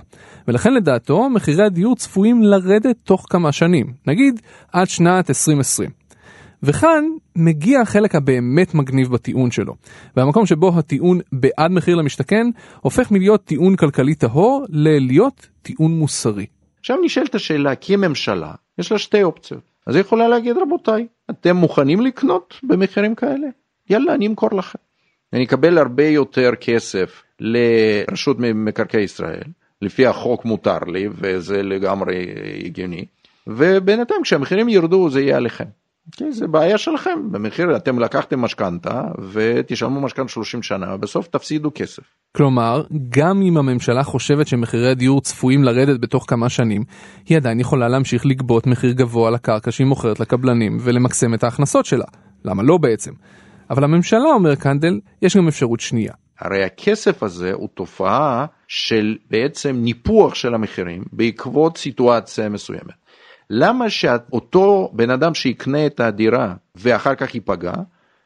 ולכן 0.48 0.74
לדעתו 0.74 1.30
מחירי 1.30 1.66
הדיור 1.66 1.96
צפויים 1.96 2.44
לרדת 2.44 2.96
תוך 3.04 3.25
כמה 3.30 3.51
שנים, 3.51 3.94
נגיד 4.08 4.42
עד 4.74 4.88
שנת 4.88 5.30
2020. 5.30 5.89
וכאן 6.63 7.04
מגיע 7.36 7.82
החלק 7.82 8.16
הבאמת 8.16 8.75
מגניב 8.75 9.12
בטיעון 9.12 9.51
שלו, 9.51 9.74
והמקום 10.18 10.46
שבו 10.46 10.72
הטיעון 10.77 11.20
בעד 11.32 11.72
מחיר 11.72 11.96
למשתכן 11.96 12.48
הופך 12.82 13.12
מלהיות 13.12 13.46
טיעון 13.46 13.75
כלכלי 13.75 14.16
טהור 14.16 14.66
ללהיות 14.70 15.48
טיעון 15.62 15.92
מוסרי. 15.92 16.46
עכשיו 16.88 17.01
נשאלת 17.03 17.36
השאלה, 17.36 17.75
כי 17.75 17.94
הממשלה, 17.94 18.51
יש 18.77 18.91
לה 18.91 18.98
שתי 18.98 19.24
אופציות. 19.24 19.62
אז 19.88 19.96
היא 19.96 20.01
יכולה 20.01 20.27
להגיד, 20.27 20.58
רבותיי, 20.58 21.08
אתם 21.29 21.56
מוכנים 21.56 22.01
לקנות 22.01 22.53
במחירים 22.64 23.16
כאלה? 23.16 23.48
יאללה, 23.90 24.14
אני 24.14 24.27
אמכור 24.27 24.50
לכם. 24.53 24.79
אני 25.33 25.46
אקבל 25.46 25.77
הרבה 25.77 26.03
יותר 26.03 26.51
כסף 26.62 27.24
לרשות 27.40 28.38
מקרקעי 28.40 29.03
ישראל, 29.03 29.44
לפי 29.81 30.05
החוק 30.05 30.46
מותר 30.46 30.79
לי, 30.88 31.07
וזה 31.12 31.64
לגמרי 31.64 32.25
הגיוני, 32.66 33.05
ובינתיים 33.48 34.22
כשהמחירים 34.24 34.70
ירדו 34.70 35.09
זה 35.09 35.22
יהיה 35.22 35.38
עליכם. 35.38 35.66
כן, 36.11 36.31
זה 36.31 36.48
בעיה 36.48 36.77
שלכם, 36.77 37.31
במחיר 37.31 37.75
אתם 37.75 38.00
לקחתם 38.00 38.39
משכנתה 38.39 39.01
ותשלמו 39.31 40.01
משכנתה 40.01 40.29
30 40.29 40.63
שנה, 40.63 40.98
בסוף 40.98 41.27
תפסידו 41.27 41.72
כסף. 41.75 42.03
כלומר, 42.37 42.83
גם 43.09 43.41
אם 43.41 43.57
הממשלה 43.57 44.03
חושבת 44.03 44.48
שמחירי 44.48 44.91
הדיור 44.91 45.22
צפויים 45.22 45.63
לרדת 45.63 46.00
בתוך 46.00 46.25
כמה 46.27 46.50
שנים, 46.50 46.83
היא 47.25 47.37
עדיין 47.37 47.59
יכולה 47.59 47.87
להמשיך 47.87 48.25
לגבות 48.25 48.67
מחיר 48.67 48.91
גבוה 48.91 49.27
על 49.27 49.35
הקרקע 49.35 49.72
שהיא 49.72 49.87
מוכרת 49.87 50.20
לקבלנים 50.20 50.77
ולמקסם 50.81 51.33
את 51.33 51.43
ההכנסות 51.43 51.85
שלה. 51.85 52.05
למה 52.46 52.63
לא 52.63 52.77
בעצם? 52.77 53.11
אבל 53.70 53.83
הממשלה, 53.83 54.29
אומר 54.33 54.55
קנדל, 54.55 55.00
יש 55.22 55.37
גם 55.37 55.48
אפשרות 55.48 55.79
שנייה. 55.79 56.13
הרי 56.39 56.63
הכסף 56.63 57.24
הזה 57.24 57.53
הוא 57.53 57.70
תופעה 57.74 58.46
של 58.67 59.17
בעצם 59.31 59.75
ניפוח 59.75 60.35
של 60.35 60.53
המחירים 60.53 61.03
בעקבות 61.13 61.77
סיטואציה 61.77 62.50
מסוימת. 62.50 63.06
למה 63.50 63.90
שאותו 63.90 64.92
בן 64.94 65.10
אדם 65.10 65.33
שיקנה 65.33 65.86
את 65.86 66.00
הדירה 66.00 66.53
ואחר 66.75 67.16
כך 67.16 67.36
ייפגע, 67.36 67.74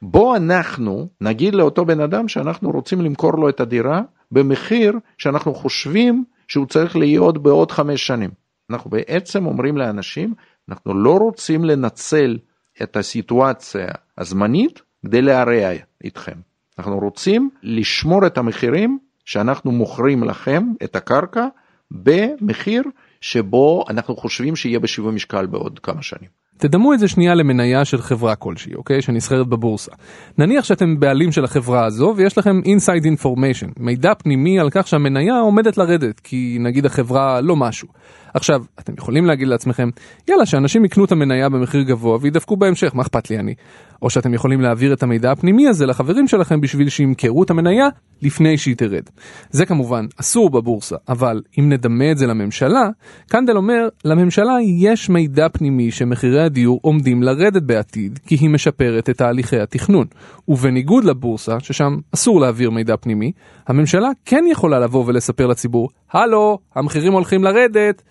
בוא 0.01 0.37
אנחנו 0.37 1.07
נגיד 1.21 1.55
לאותו 1.55 1.85
בן 1.85 1.99
אדם 1.99 2.27
שאנחנו 2.27 2.71
רוצים 2.71 3.01
למכור 3.01 3.31
לו 3.33 3.49
את 3.49 3.59
הדירה 3.59 4.01
במחיר 4.31 4.93
שאנחנו 5.17 5.53
חושבים 5.53 6.23
שהוא 6.47 6.65
צריך 6.65 6.95
להיות 6.95 7.37
בעוד 7.37 7.71
חמש 7.71 8.07
שנים. 8.07 8.29
אנחנו 8.69 8.89
בעצם 8.89 9.45
אומרים 9.45 9.77
לאנשים, 9.77 10.33
אנחנו 10.69 10.93
לא 10.93 11.17
רוצים 11.17 11.65
לנצל 11.65 12.37
את 12.83 12.97
הסיטואציה 12.97 13.87
הזמנית 14.17 14.81
כדי 15.05 15.21
להרע 15.21 15.71
איתכם. 16.03 16.35
אנחנו 16.79 16.99
רוצים 16.99 17.49
לשמור 17.63 18.27
את 18.27 18.37
המחירים 18.37 18.99
שאנחנו 19.25 19.71
מוכרים 19.71 20.23
לכם 20.23 20.63
את 20.83 20.95
הקרקע 20.95 21.47
במחיר 21.91 22.83
שבו 23.21 23.83
אנחנו 23.89 24.15
חושבים 24.15 24.55
שיהיה 24.55 24.79
בשיווי 24.79 25.11
משקל 25.11 25.45
בעוד 25.45 25.79
כמה 25.79 26.01
שנים. 26.01 26.41
תדמו 26.57 26.93
את 26.93 26.99
זה 26.99 27.07
שנייה 27.07 27.35
למניה 27.35 27.85
של 27.85 28.01
חברה 28.01 28.35
כלשהי, 28.35 28.75
אוקיי? 28.75 29.01
שנסחרת 29.01 29.47
בבורסה. 29.47 29.91
נניח 30.37 30.65
שאתם 30.65 30.99
בעלים 30.99 31.31
של 31.31 31.43
החברה 31.43 31.85
הזו 31.85 32.13
ויש 32.17 32.37
לכם 32.37 32.59
inside 32.65 33.05
information, 33.05 33.69
מידע 33.79 34.13
פנימי 34.13 34.59
על 34.59 34.69
כך 34.69 34.87
שהמניה 34.87 35.39
עומדת 35.39 35.77
לרדת, 35.77 36.19
כי 36.19 36.57
נגיד 36.59 36.85
החברה 36.85 37.41
לא 37.41 37.55
משהו. 37.55 37.87
עכשיו, 38.33 38.63
אתם 38.79 38.93
יכולים 38.97 39.25
להגיד 39.25 39.47
לעצמכם, 39.47 39.89
יאללה, 40.27 40.45
שאנשים 40.45 40.85
יקנו 40.85 41.05
את 41.05 41.11
המניה 41.11 41.49
במחיר 41.49 41.81
גבוה 41.81 42.17
וידפקו 42.21 42.57
בהמשך, 42.57 42.95
מה 42.95 43.01
אכפת 43.01 43.29
לי 43.29 43.39
אני? 43.39 43.53
או 44.01 44.09
שאתם 44.09 44.33
יכולים 44.33 44.61
להעביר 44.61 44.93
את 44.93 45.03
המידע 45.03 45.31
הפנימי 45.31 45.67
הזה 45.67 45.85
לחברים 45.85 46.27
שלכם 46.27 46.61
בשביל 46.61 46.89
שימכרו 46.89 47.43
את 47.43 47.49
המניה 47.49 47.87
לפני 48.21 48.57
שהיא 48.57 48.75
תרד. 48.75 49.03
זה 49.49 49.65
כמובן 49.65 50.05
אסור 50.17 50.49
בבורסה, 50.49 50.95
אבל 51.09 51.41
אם 51.59 51.69
נדמה 51.69 52.11
את 52.11 52.17
זה 52.17 52.27
לממשלה, 52.27 52.89
קנדל 53.29 53.57
אומר, 53.57 53.89
לממשלה 54.05 54.53
יש 54.79 55.09
מידע 55.09 55.49
פנימי 55.49 55.91
שמחירי 55.91 56.41
הדיור 56.41 56.79
עומדים 56.81 57.23
לרדת 57.23 57.63
בעתיד, 57.63 58.19
כי 58.25 58.35
היא 58.35 58.49
משפרת 58.49 59.09
את 59.09 59.17
תהליכי 59.17 59.59
התכנון. 59.59 60.05
ובניגוד 60.47 61.03
לבורסה, 61.03 61.59
ששם 61.59 61.97
אסור 62.13 62.41
להעביר 62.41 62.69
מידע 62.69 62.95
פנימי, 62.97 63.31
הממשלה 63.67 64.09
כן 64.25 64.43
יכולה 64.51 64.79
לבוא 64.79 65.03
ולספר 65.07 65.47
לציבור, 65.47 65.89
הלו, 66.11 66.59
המחירים 66.75 67.13
הולכים 67.13 67.43
לרדת. 67.43 68.01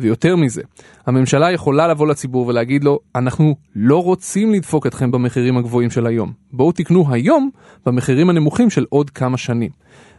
ויותר 0.00 0.36
מזה, 0.36 0.62
הממשלה 1.06 1.52
יכולה 1.52 1.88
לבוא 1.88 2.06
לציבור 2.06 2.46
ולהגיד 2.46 2.84
לו, 2.84 2.98
אנחנו 3.14 3.56
לא 3.76 4.02
רוצים 4.02 4.52
לדפוק 4.52 4.86
אתכם 4.86 5.10
במחירים 5.10 5.56
הגבוהים 5.56 5.90
של 5.90 6.06
היום. 6.06 6.32
בואו 6.52 6.72
תקנו 6.72 7.04
היום 7.10 7.50
במחירים 7.86 8.30
הנמוכים 8.30 8.70
של 8.70 8.86
עוד 8.88 9.10
כמה 9.10 9.36
שנים. 9.36 9.70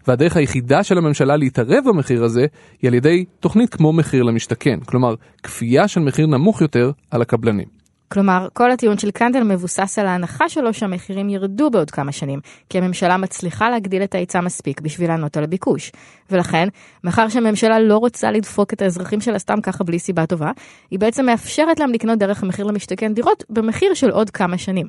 והדרך 0.08 0.38
היחידה 0.38 0.84
של 0.84 0.98
הממשלה 0.98 1.36
להתערב 1.36 1.84
במחיר 1.88 2.24
הזה 2.24 2.46
היא 2.82 2.88
על 2.88 2.94
ידי 2.94 3.26
תוכנית 3.40 3.70
כמו 3.70 3.94
מחיר 3.94 4.24
למשתכן, 4.24 4.80
כלומר 4.80 5.16
כפייה 5.44 5.88
של 5.88 6.02
מחיר 6.02 6.28
נמוך 6.28 6.62
יותר 6.62 6.92
על 7.12 7.22
הקבלנים. 7.22 7.81
כלומר, 8.12 8.48
כל 8.54 8.72
הטיעון 8.72 8.98
של 8.98 9.12
קנדל 9.12 9.44
מבוסס 9.44 10.00
על 10.00 10.08
ההנחה 10.08 10.50
שלו 10.50 10.74
שהמחירים 10.74 11.30
ירדו 11.30 11.70
בעוד 11.72 11.92
כמה 11.92 12.12
שנים, 12.12 12.40
כי 12.70 12.78
הממשלה 12.78 13.18
מצליחה 13.18 13.70
להגדיל 13.70 14.04
את 14.04 14.16
ההיצע 14.16 14.42
מספיק 14.42 14.82
בשביל 14.82 15.10
לענות 15.10 15.38
על 15.38 15.44
הביקוש. 15.44 15.92
ולכן, 16.30 16.68
מאחר 17.04 17.30
שהממשלה 17.30 17.80
לא 17.80 17.98
רוצה 17.98 18.32
לדפוק 18.32 18.74
את 18.74 18.82
האזרחים 18.82 19.22
שלה 19.22 19.40
סתם 19.40 19.62
ככה 19.62 19.84
בלי 19.84 20.00
סיבה 20.00 20.26
טובה, 20.26 20.52
היא 20.92 21.00
בעצם 21.00 21.26
מאפשרת 21.26 21.80
להם 21.80 21.92
לקנות 21.92 22.20
דרך 22.20 22.44
המחיר 22.44 22.66
למשתכן 22.66 23.14
דירות 23.14 23.44
במחיר 23.50 23.94
של 23.94 24.10
עוד 24.10 24.30
כמה 24.30 24.58
שנים. 24.58 24.88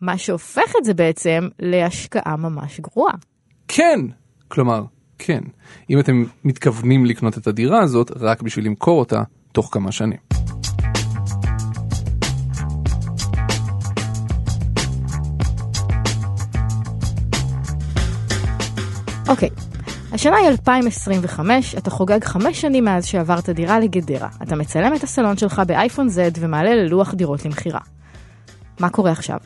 מה 0.00 0.18
שהופך 0.18 0.72
את 0.80 0.84
זה 0.84 0.94
בעצם 0.94 1.48
להשקעה 1.58 2.36
ממש 2.36 2.80
גרועה. 2.80 3.14
כן! 3.68 4.00
כלומר, 4.48 4.82
כן. 5.18 5.40
אם 5.90 5.98
אתם 5.98 6.24
מתכוונים 6.44 7.06
לקנות 7.06 7.38
את 7.38 7.46
הדירה 7.46 7.82
הזאת 7.82 8.10
רק 8.20 8.42
בשביל 8.42 8.66
למכור 8.66 8.98
אותה 8.98 9.22
תוך 9.52 9.68
כמה 9.72 9.92
שנים. 9.92 10.18
אוקיי, 19.32 19.48
השנה 20.12 20.36
היא 20.36 20.48
2025, 20.48 21.74
אתה 21.74 21.90
חוגג 21.90 22.24
חמש 22.24 22.60
שנים 22.60 22.84
מאז 22.84 23.06
שעברת 23.06 23.48
דירה 23.48 23.80
לגדרה. 23.80 24.28
אתה 24.42 24.56
מצלם 24.56 24.94
את 24.94 25.02
הסלון 25.02 25.36
שלך 25.36 25.62
באייפון 25.66 26.08
Z 26.08 26.38
ומעלה 26.40 26.74
ללוח 26.74 27.14
דירות 27.14 27.44
למכירה. 27.44 27.80
מה 28.80 28.90
קורה 28.90 29.10
עכשיו? 29.10 29.36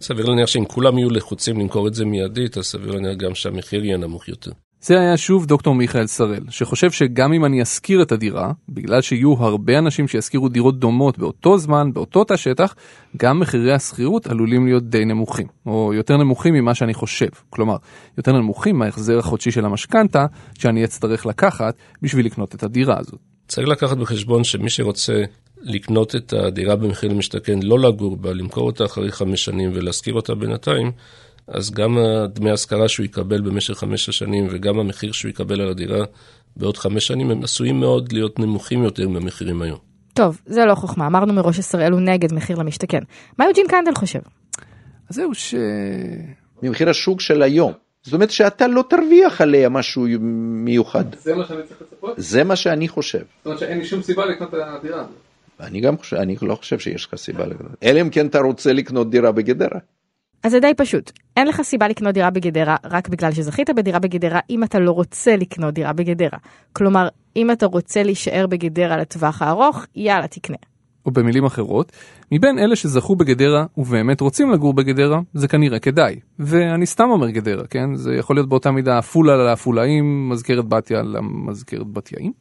סביר 0.00 0.26
להניח 0.26 0.46
שאם 0.46 0.64
כולם 0.64 0.98
יהיו 0.98 1.10
לחוצים 1.10 1.60
למכור 1.60 1.88
את 1.88 1.94
זה 1.94 2.04
מיידית, 2.04 2.58
אז 2.58 2.64
סביר 2.64 2.90
להניח 2.90 3.16
גם 3.16 3.34
שהמחיר 3.34 3.84
יהיה 3.84 3.96
נמוך 3.96 4.28
יותר. 4.28 4.50
זה 4.80 5.00
היה 5.00 5.16
שוב 5.16 5.46
דוקטור 5.46 5.74
מיכאל 5.74 6.06
שראל, 6.06 6.42
שחושב 6.50 6.90
שגם 6.90 7.32
אם 7.32 7.44
אני 7.44 7.62
אשכיר 7.62 8.02
את 8.02 8.12
הדירה, 8.12 8.52
בגלל 8.68 9.00
שיהיו 9.00 9.32
הרבה 9.32 9.78
אנשים 9.78 10.08
שישכירו 10.08 10.48
דירות 10.48 10.78
דומות 10.78 11.18
באותו 11.18 11.58
זמן, 11.58 11.92
באותו 11.92 12.24
תא 12.24 12.36
שטח, 12.36 12.74
גם 13.16 13.40
מחירי 13.40 13.72
השכירות 13.72 14.26
עלולים 14.26 14.66
להיות 14.66 14.90
די 14.90 15.04
נמוכים, 15.04 15.46
או 15.66 15.94
יותר 15.94 16.16
נמוכים 16.16 16.54
ממה 16.54 16.74
שאני 16.74 16.94
חושב. 16.94 17.28
כלומר, 17.50 17.76
יותר 18.18 18.32
נמוכים 18.32 18.78
מההחזר 18.78 19.18
החודשי 19.18 19.50
של 19.50 19.64
המשכנתה, 19.64 20.26
שאני 20.58 20.84
אצטרך 20.84 21.26
לקחת 21.26 21.74
בשביל 22.02 22.26
לקנות 22.26 22.54
את 22.54 22.62
הדירה 22.62 22.98
הזאת. 22.98 23.18
צריך 23.48 23.68
לקחת 23.68 23.96
בחשבון 23.96 24.44
שמי 24.44 24.70
שרוצה 24.70 25.22
לקנות 25.62 26.16
את 26.16 26.32
הדירה 26.32 26.76
במחיר 26.76 27.10
למשתכן, 27.10 27.62
לא 27.62 27.78
לגור 27.78 28.16
בה, 28.16 28.32
למכור 28.32 28.66
אותה 28.66 28.84
אחרי 28.84 29.12
חמש 29.12 29.44
שנים 29.44 29.70
ולהשכיר 29.74 30.14
אותה 30.14 30.34
בינתיים, 30.34 30.92
אז 31.48 31.70
גם 31.70 31.98
דמי 32.28 32.50
ההשכרה 32.50 32.88
שהוא 32.88 33.04
יקבל 33.04 33.40
במשך 33.40 33.74
חמש 33.74 34.08
השנים 34.08 34.48
וגם 34.50 34.78
המחיר 34.78 35.12
שהוא 35.12 35.28
יקבל 35.28 35.60
על 35.60 35.68
הדירה 35.68 36.04
בעוד 36.56 36.76
חמש 36.76 37.06
שנים, 37.06 37.30
הם 37.30 37.42
עשויים 37.42 37.80
מאוד 37.80 38.12
להיות 38.12 38.38
נמוכים 38.38 38.82
יותר 38.82 39.08
מהמחירים 39.08 39.62
היום. 39.62 39.78
טוב, 40.14 40.40
זה 40.46 40.64
לא 40.64 40.74
חוכמה, 40.74 41.06
אמרנו 41.06 41.32
מראש 41.32 41.58
ישראל 41.58 41.92
הוא 41.92 42.00
נגד 42.00 42.34
מחיר 42.34 42.58
למשתכן. 42.58 43.00
מה 43.38 43.44
יוג'ין 43.44 43.66
קנדל 43.68 43.94
חושב? 43.94 44.18
אז 45.08 45.16
זהו 45.16 45.34
ש... 45.34 45.54
ממחיר 46.62 46.90
השוק 46.90 47.20
של 47.20 47.42
היום. 47.42 47.72
זאת 48.02 48.14
אומרת 48.14 48.30
שאתה 48.30 48.66
לא 48.66 48.84
תרוויח 48.90 49.40
עליה 49.40 49.68
משהו 49.68 50.06
מיוחד. 50.64 51.04
זה 51.14 51.34
מה 51.34 51.44
שאני 51.46 51.62
צריך 51.62 51.82
לצפות? 51.82 52.14
זה 52.16 52.44
מה 52.44 52.56
שאני 52.56 52.88
חושב. 52.88 53.18
זאת 53.18 53.46
אומרת 53.46 53.58
שאין 53.58 53.78
לי 53.78 53.84
שום 53.84 54.02
סיבה 54.02 54.26
לקנות 54.26 54.48
את 54.48 54.54
הדירה 54.54 55.00
הזאת. 55.00 55.14
אני 55.60 55.80
גם 55.80 55.98
חושב, 55.98 56.16
אני 56.16 56.36
לא 56.42 56.54
חושב 56.54 56.78
שיש 56.78 57.06
לך 57.06 57.14
סיבה 57.16 57.46
לקנות. 57.46 57.72
אלא 57.82 58.00
אם 58.00 58.10
כן 58.10 58.26
אתה 58.26 58.38
רוצה 58.38 58.72
לקנות 58.72 59.10
דירה 59.10 59.32
בגדרה. 59.32 59.78
אז 60.46 60.52
זה 60.52 60.60
די 60.60 60.72
פשוט. 60.76 61.12
אין 61.36 61.48
לך 61.48 61.62
סיבה 61.62 61.88
לקנות 61.88 62.14
דירה 62.14 62.30
בגדרה 62.30 62.76
רק 62.84 63.08
בגלל 63.08 63.32
שזכית 63.32 63.70
בדירה 63.70 63.98
בגדרה 63.98 64.40
אם 64.50 64.64
אתה 64.64 64.78
לא 64.78 64.90
רוצה 64.90 65.36
לקנות 65.36 65.74
דירה 65.74 65.92
בגדרה. 65.92 66.38
כלומר, 66.72 67.08
אם 67.36 67.50
אתה 67.50 67.66
רוצה 67.66 68.02
להישאר 68.02 68.46
בגדרה 68.46 68.96
לטווח 68.96 69.42
הארוך, 69.42 69.86
יאללה 69.94 70.26
תקנה. 70.26 70.56
או 71.06 71.10
במילים 71.10 71.44
אחרות, 71.44 71.92
מבין 72.32 72.58
אלה 72.58 72.76
שזכו 72.76 73.16
בגדרה 73.16 73.64
ובאמת 73.76 74.20
רוצים 74.20 74.50
לגור 74.50 74.74
בגדרה, 74.74 75.20
זה 75.34 75.48
כנראה 75.48 75.78
כדאי. 75.78 76.16
ואני 76.38 76.86
סתם 76.86 77.08
אומר 77.10 77.30
גדרה, 77.30 77.66
כן? 77.66 77.94
זה 77.94 78.14
יכול 78.14 78.36
להיות 78.36 78.48
באותה 78.48 78.70
מידה 78.70 78.98
עפולה 78.98 79.36
לעפולאים, 79.36 80.28
מזכרת 80.28 80.68
בתיה 80.68 81.02
למזכרת 81.02 81.86
בתיאים. 81.92 82.32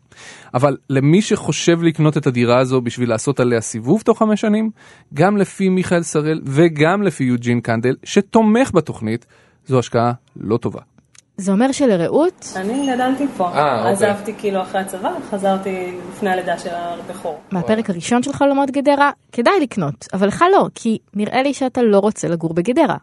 אבל 0.53 0.77
למי 0.89 1.21
שחושב 1.21 1.83
לקנות 1.83 2.17
את 2.17 2.27
הדירה 2.27 2.59
הזו 2.59 2.81
בשביל 2.81 3.09
לעשות 3.09 3.39
עליה 3.39 3.61
סיבוב 3.61 4.01
תוך 4.01 4.19
חמש 4.19 4.41
שנים, 4.41 4.69
גם 5.13 5.37
לפי 5.37 5.69
מיכאל 5.69 6.03
שראל 6.03 6.41
וגם 6.45 7.01
לפי 7.01 7.23
יוג'ין 7.23 7.61
קנדל, 7.61 7.95
שתומך 8.03 8.71
בתוכנית, 8.73 9.25
זו 9.67 9.79
השקעה 9.79 10.11
לא 10.39 10.57
טובה. 10.57 10.94
זה 11.37 11.51
אומר 11.51 11.71
שלרעות, 11.71 12.53
אני 12.55 12.93
גדלתי 12.93 13.27
פה, 13.37 13.43
אה, 13.47 13.77
אוקיי. 13.77 13.91
עזבתי 13.91 14.33
כאילו 14.37 14.61
אחרי 14.61 14.81
הצבא, 14.81 15.11
חזרתי 15.29 15.97
לפני 16.09 16.29
הלידה 16.29 16.57
של 16.57 16.69
הבכור. 16.73 17.39
מהפרק 17.51 17.89
הראשון 17.89 18.23
של 18.23 18.33
חלומות 18.33 18.71
גדרה, 18.71 19.11
כדאי 19.31 19.59
לקנות, 19.61 20.07
אבל 20.13 20.27
לך 20.27 20.45
לא, 20.51 20.67
כי 20.75 20.97
נראה 21.13 21.43
לי 21.43 21.53
שאתה 21.53 21.81
לא 21.81 21.99
רוצה 21.99 22.27
לגור 22.27 22.53
בגדרה. 22.53 22.95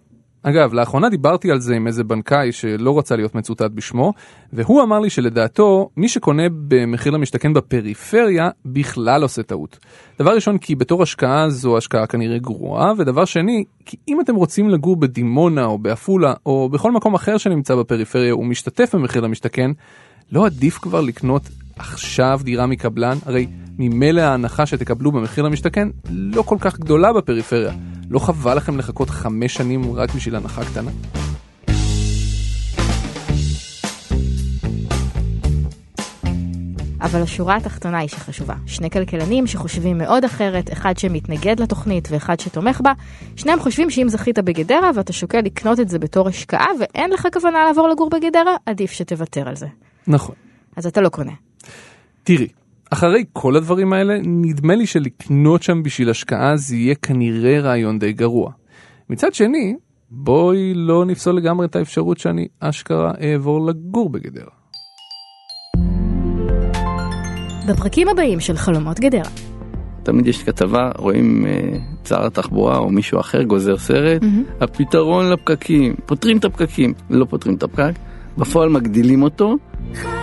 אגב, 0.43 0.75
לאחרונה 0.75 1.09
דיברתי 1.09 1.51
על 1.51 1.61
זה 1.61 1.75
עם 1.75 1.87
איזה 1.87 2.05
בנקאי 2.05 2.53
שלא 2.53 2.99
רצה 2.99 3.17
להיות 3.17 3.35
מצוטט 3.35 3.71
בשמו, 3.75 4.13
והוא 4.53 4.83
אמר 4.83 5.01
לי 5.01 5.11
שלדעתו, 5.11 5.91
מי 5.97 6.09
שקונה 6.09 6.43
במחיר 6.69 7.13
למשתכן 7.13 7.53
בפריפריה 7.53 8.51
בכלל 8.65 9.23
עושה 9.23 9.43
טעות. 9.43 9.79
דבר 10.19 10.35
ראשון, 10.35 10.59
כי 10.59 10.75
בתור 10.75 11.03
השקעה 11.03 11.51
זו 11.51 11.77
השקעה 11.77 12.07
כנראה 12.07 12.39
גרועה, 12.39 12.93
ודבר 12.99 13.25
שני, 13.25 13.65
כי 13.87 13.97
אם 14.09 14.21
אתם 14.21 14.35
רוצים 14.35 14.71
לגור 14.71 14.97
בדימונה 14.97 15.65
או 15.65 15.79
בעפולה, 15.79 16.35
או 16.47 16.69
בכל 16.69 16.93
מקום 16.93 17.15
אחר 17.15 17.39
שנמצא 17.39 17.75
בפריפריה 17.75 18.37
ומשתתף 18.37 18.95
במחיר 18.95 19.23
למשתכן, 19.23 19.71
לא 20.33 20.47
עדיף 20.47 20.79
כבר 20.79 21.01
לקנות 21.01 21.43
עכשיו 21.77 22.41
דירה 22.45 22.67
מקבלן? 22.67 23.19
הרי 23.27 23.47
ממילא 23.79 24.21
ההנחה 24.21 24.67
שתקבלו 24.67 25.13
במחיר 25.13 25.45
למשתכן 25.45 25.89
לא 26.11 26.43
כל 26.43 26.57
כך 26.61 26.79
גדולה 26.79 27.13
בפריפריה. 27.13 27.73
לא 28.11 28.19
חבל 28.19 28.57
לכם 28.57 28.79
לחכות 28.79 29.11
חמש 29.11 29.55
שנים 29.55 29.95
רק 29.95 30.15
בשביל 30.15 30.37
הנחה 30.37 30.65
קטנה? 30.65 30.91
אבל 37.03 37.23
השורה 37.23 37.57
התחתונה 37.57 37.99
היא 37.99 38.09
שחשובה. 38.09 38.55
שני 38.67 38.91
כלכלנים 38.91 39.47
שחושבים 39.47 39.99
מאוד 39.99 40.25
אחרת, 40.25 40.73
אחד 40.73 40.99
שמתנגד 40.99 41.61
לתוכנית 41.61 42.09
ואחד 42.11 42.41
שתומך 42.41 42.81
בה, 42.81 42.93
שניהם 43.37 43.61
חושבים 43.61 43.91
שאם 43.91 44.09
זכית 44.09 44.39
בגדרה 44.39 44.91
ואתה 44.95 45.13
שוקל 45.13 45.41
לקנות 45.41 45.81
את 45.81 45.89
זה 45.89 45.99
בתור 45.99 46.29
השקעה 46.29 46.69
ואין 46.81 47.11
לך 47.11 47.29
כוונה 47.33 47.65
לעבור 47.65 47.89
לגור 47.89 48.11
בגדרה, 48.11 48.57
עדיף 48.67 48.91
שתוותר 48.91 49.49
על 49.49 49.57
זה. 49.57 49.67
נכון. 50.07 50.35
אז 50.77 50.87
אתה 50.87 51.01
לא 51.01 51.09
קונה. 51.09 51.33
תראי, 52.25 52.49
אחרי 52.91 53.25
כל 53.33 53.57
הדברים 53.57 53.93
האלה, 53.93 54.19
נדמה 54.25 54.75
לי 54.75 54.87
שלקנות 54.87 55.63
שם 55.63 55.83
בשביל 55.83 56.11
השקעה 56.11 56.57
זה 56.57 56.77
יהיה 56.77 56.95
כנראה 56.95 57.61
רעיון 57.61 57.99
די 57.99 58.13
גרוע. 58.13 58.53
מצד 59.11 59.35
שני, 59.35 59.75
בואי 60.11 60.75
לא 60.75 61.05
נפסול 61.05 61.37
לגמרי 61.37 61.67
את 61.67 61.77
האפשרות 61.77 62.19
שאני 62.19 62.49
אשכרה 62.61 63.13
אעבור 63.23 63.67
לגור 63.67 64.11
בגדרה. 64.11 64.51
בפרקים 67.69 68.09
הבאים 68.09 68.41
של 68.41 68.57
חלומות 68.57 69.01
גדרה. 69.01 69.31
תמיד 70.03 70.27
יש 70.27 70.43
כתבה, 70.43 70.91
רואים 70.99 71.47
אה, 71.47 71.79
שר 72.05 72.27
התחבורה 72.27 72.79
או 72.79 72.91
מישהו 72.91 73.21
אחר 73.21 73.43
גוזר 73.43 73.79
סרט, 73.79 74.23
הפתרון 74.61 75.33
לפקקים, 75.33 75.95
פותרים 76.07 76.37
את 76.37 76.45
הפקקים, 76.45 76.95
לא 77.11 77.25
פותרים 77.25 77.55
את 77.55 77.63
הפקק, 77.63 77.93
בפועל 78.39 78.69
מגדילים 78.69 79.23
אותו, 79.23 79.57
חלומות 79.95 80.22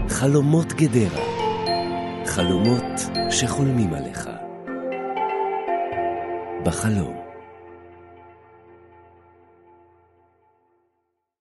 חלומות 0.09 0.73
גדרה. 0.73 1.23
חלומות 2.25 3.01
שחולמים 3.31 3.93
עליך. 3.93 4.34
בחלום. 6.65 7.24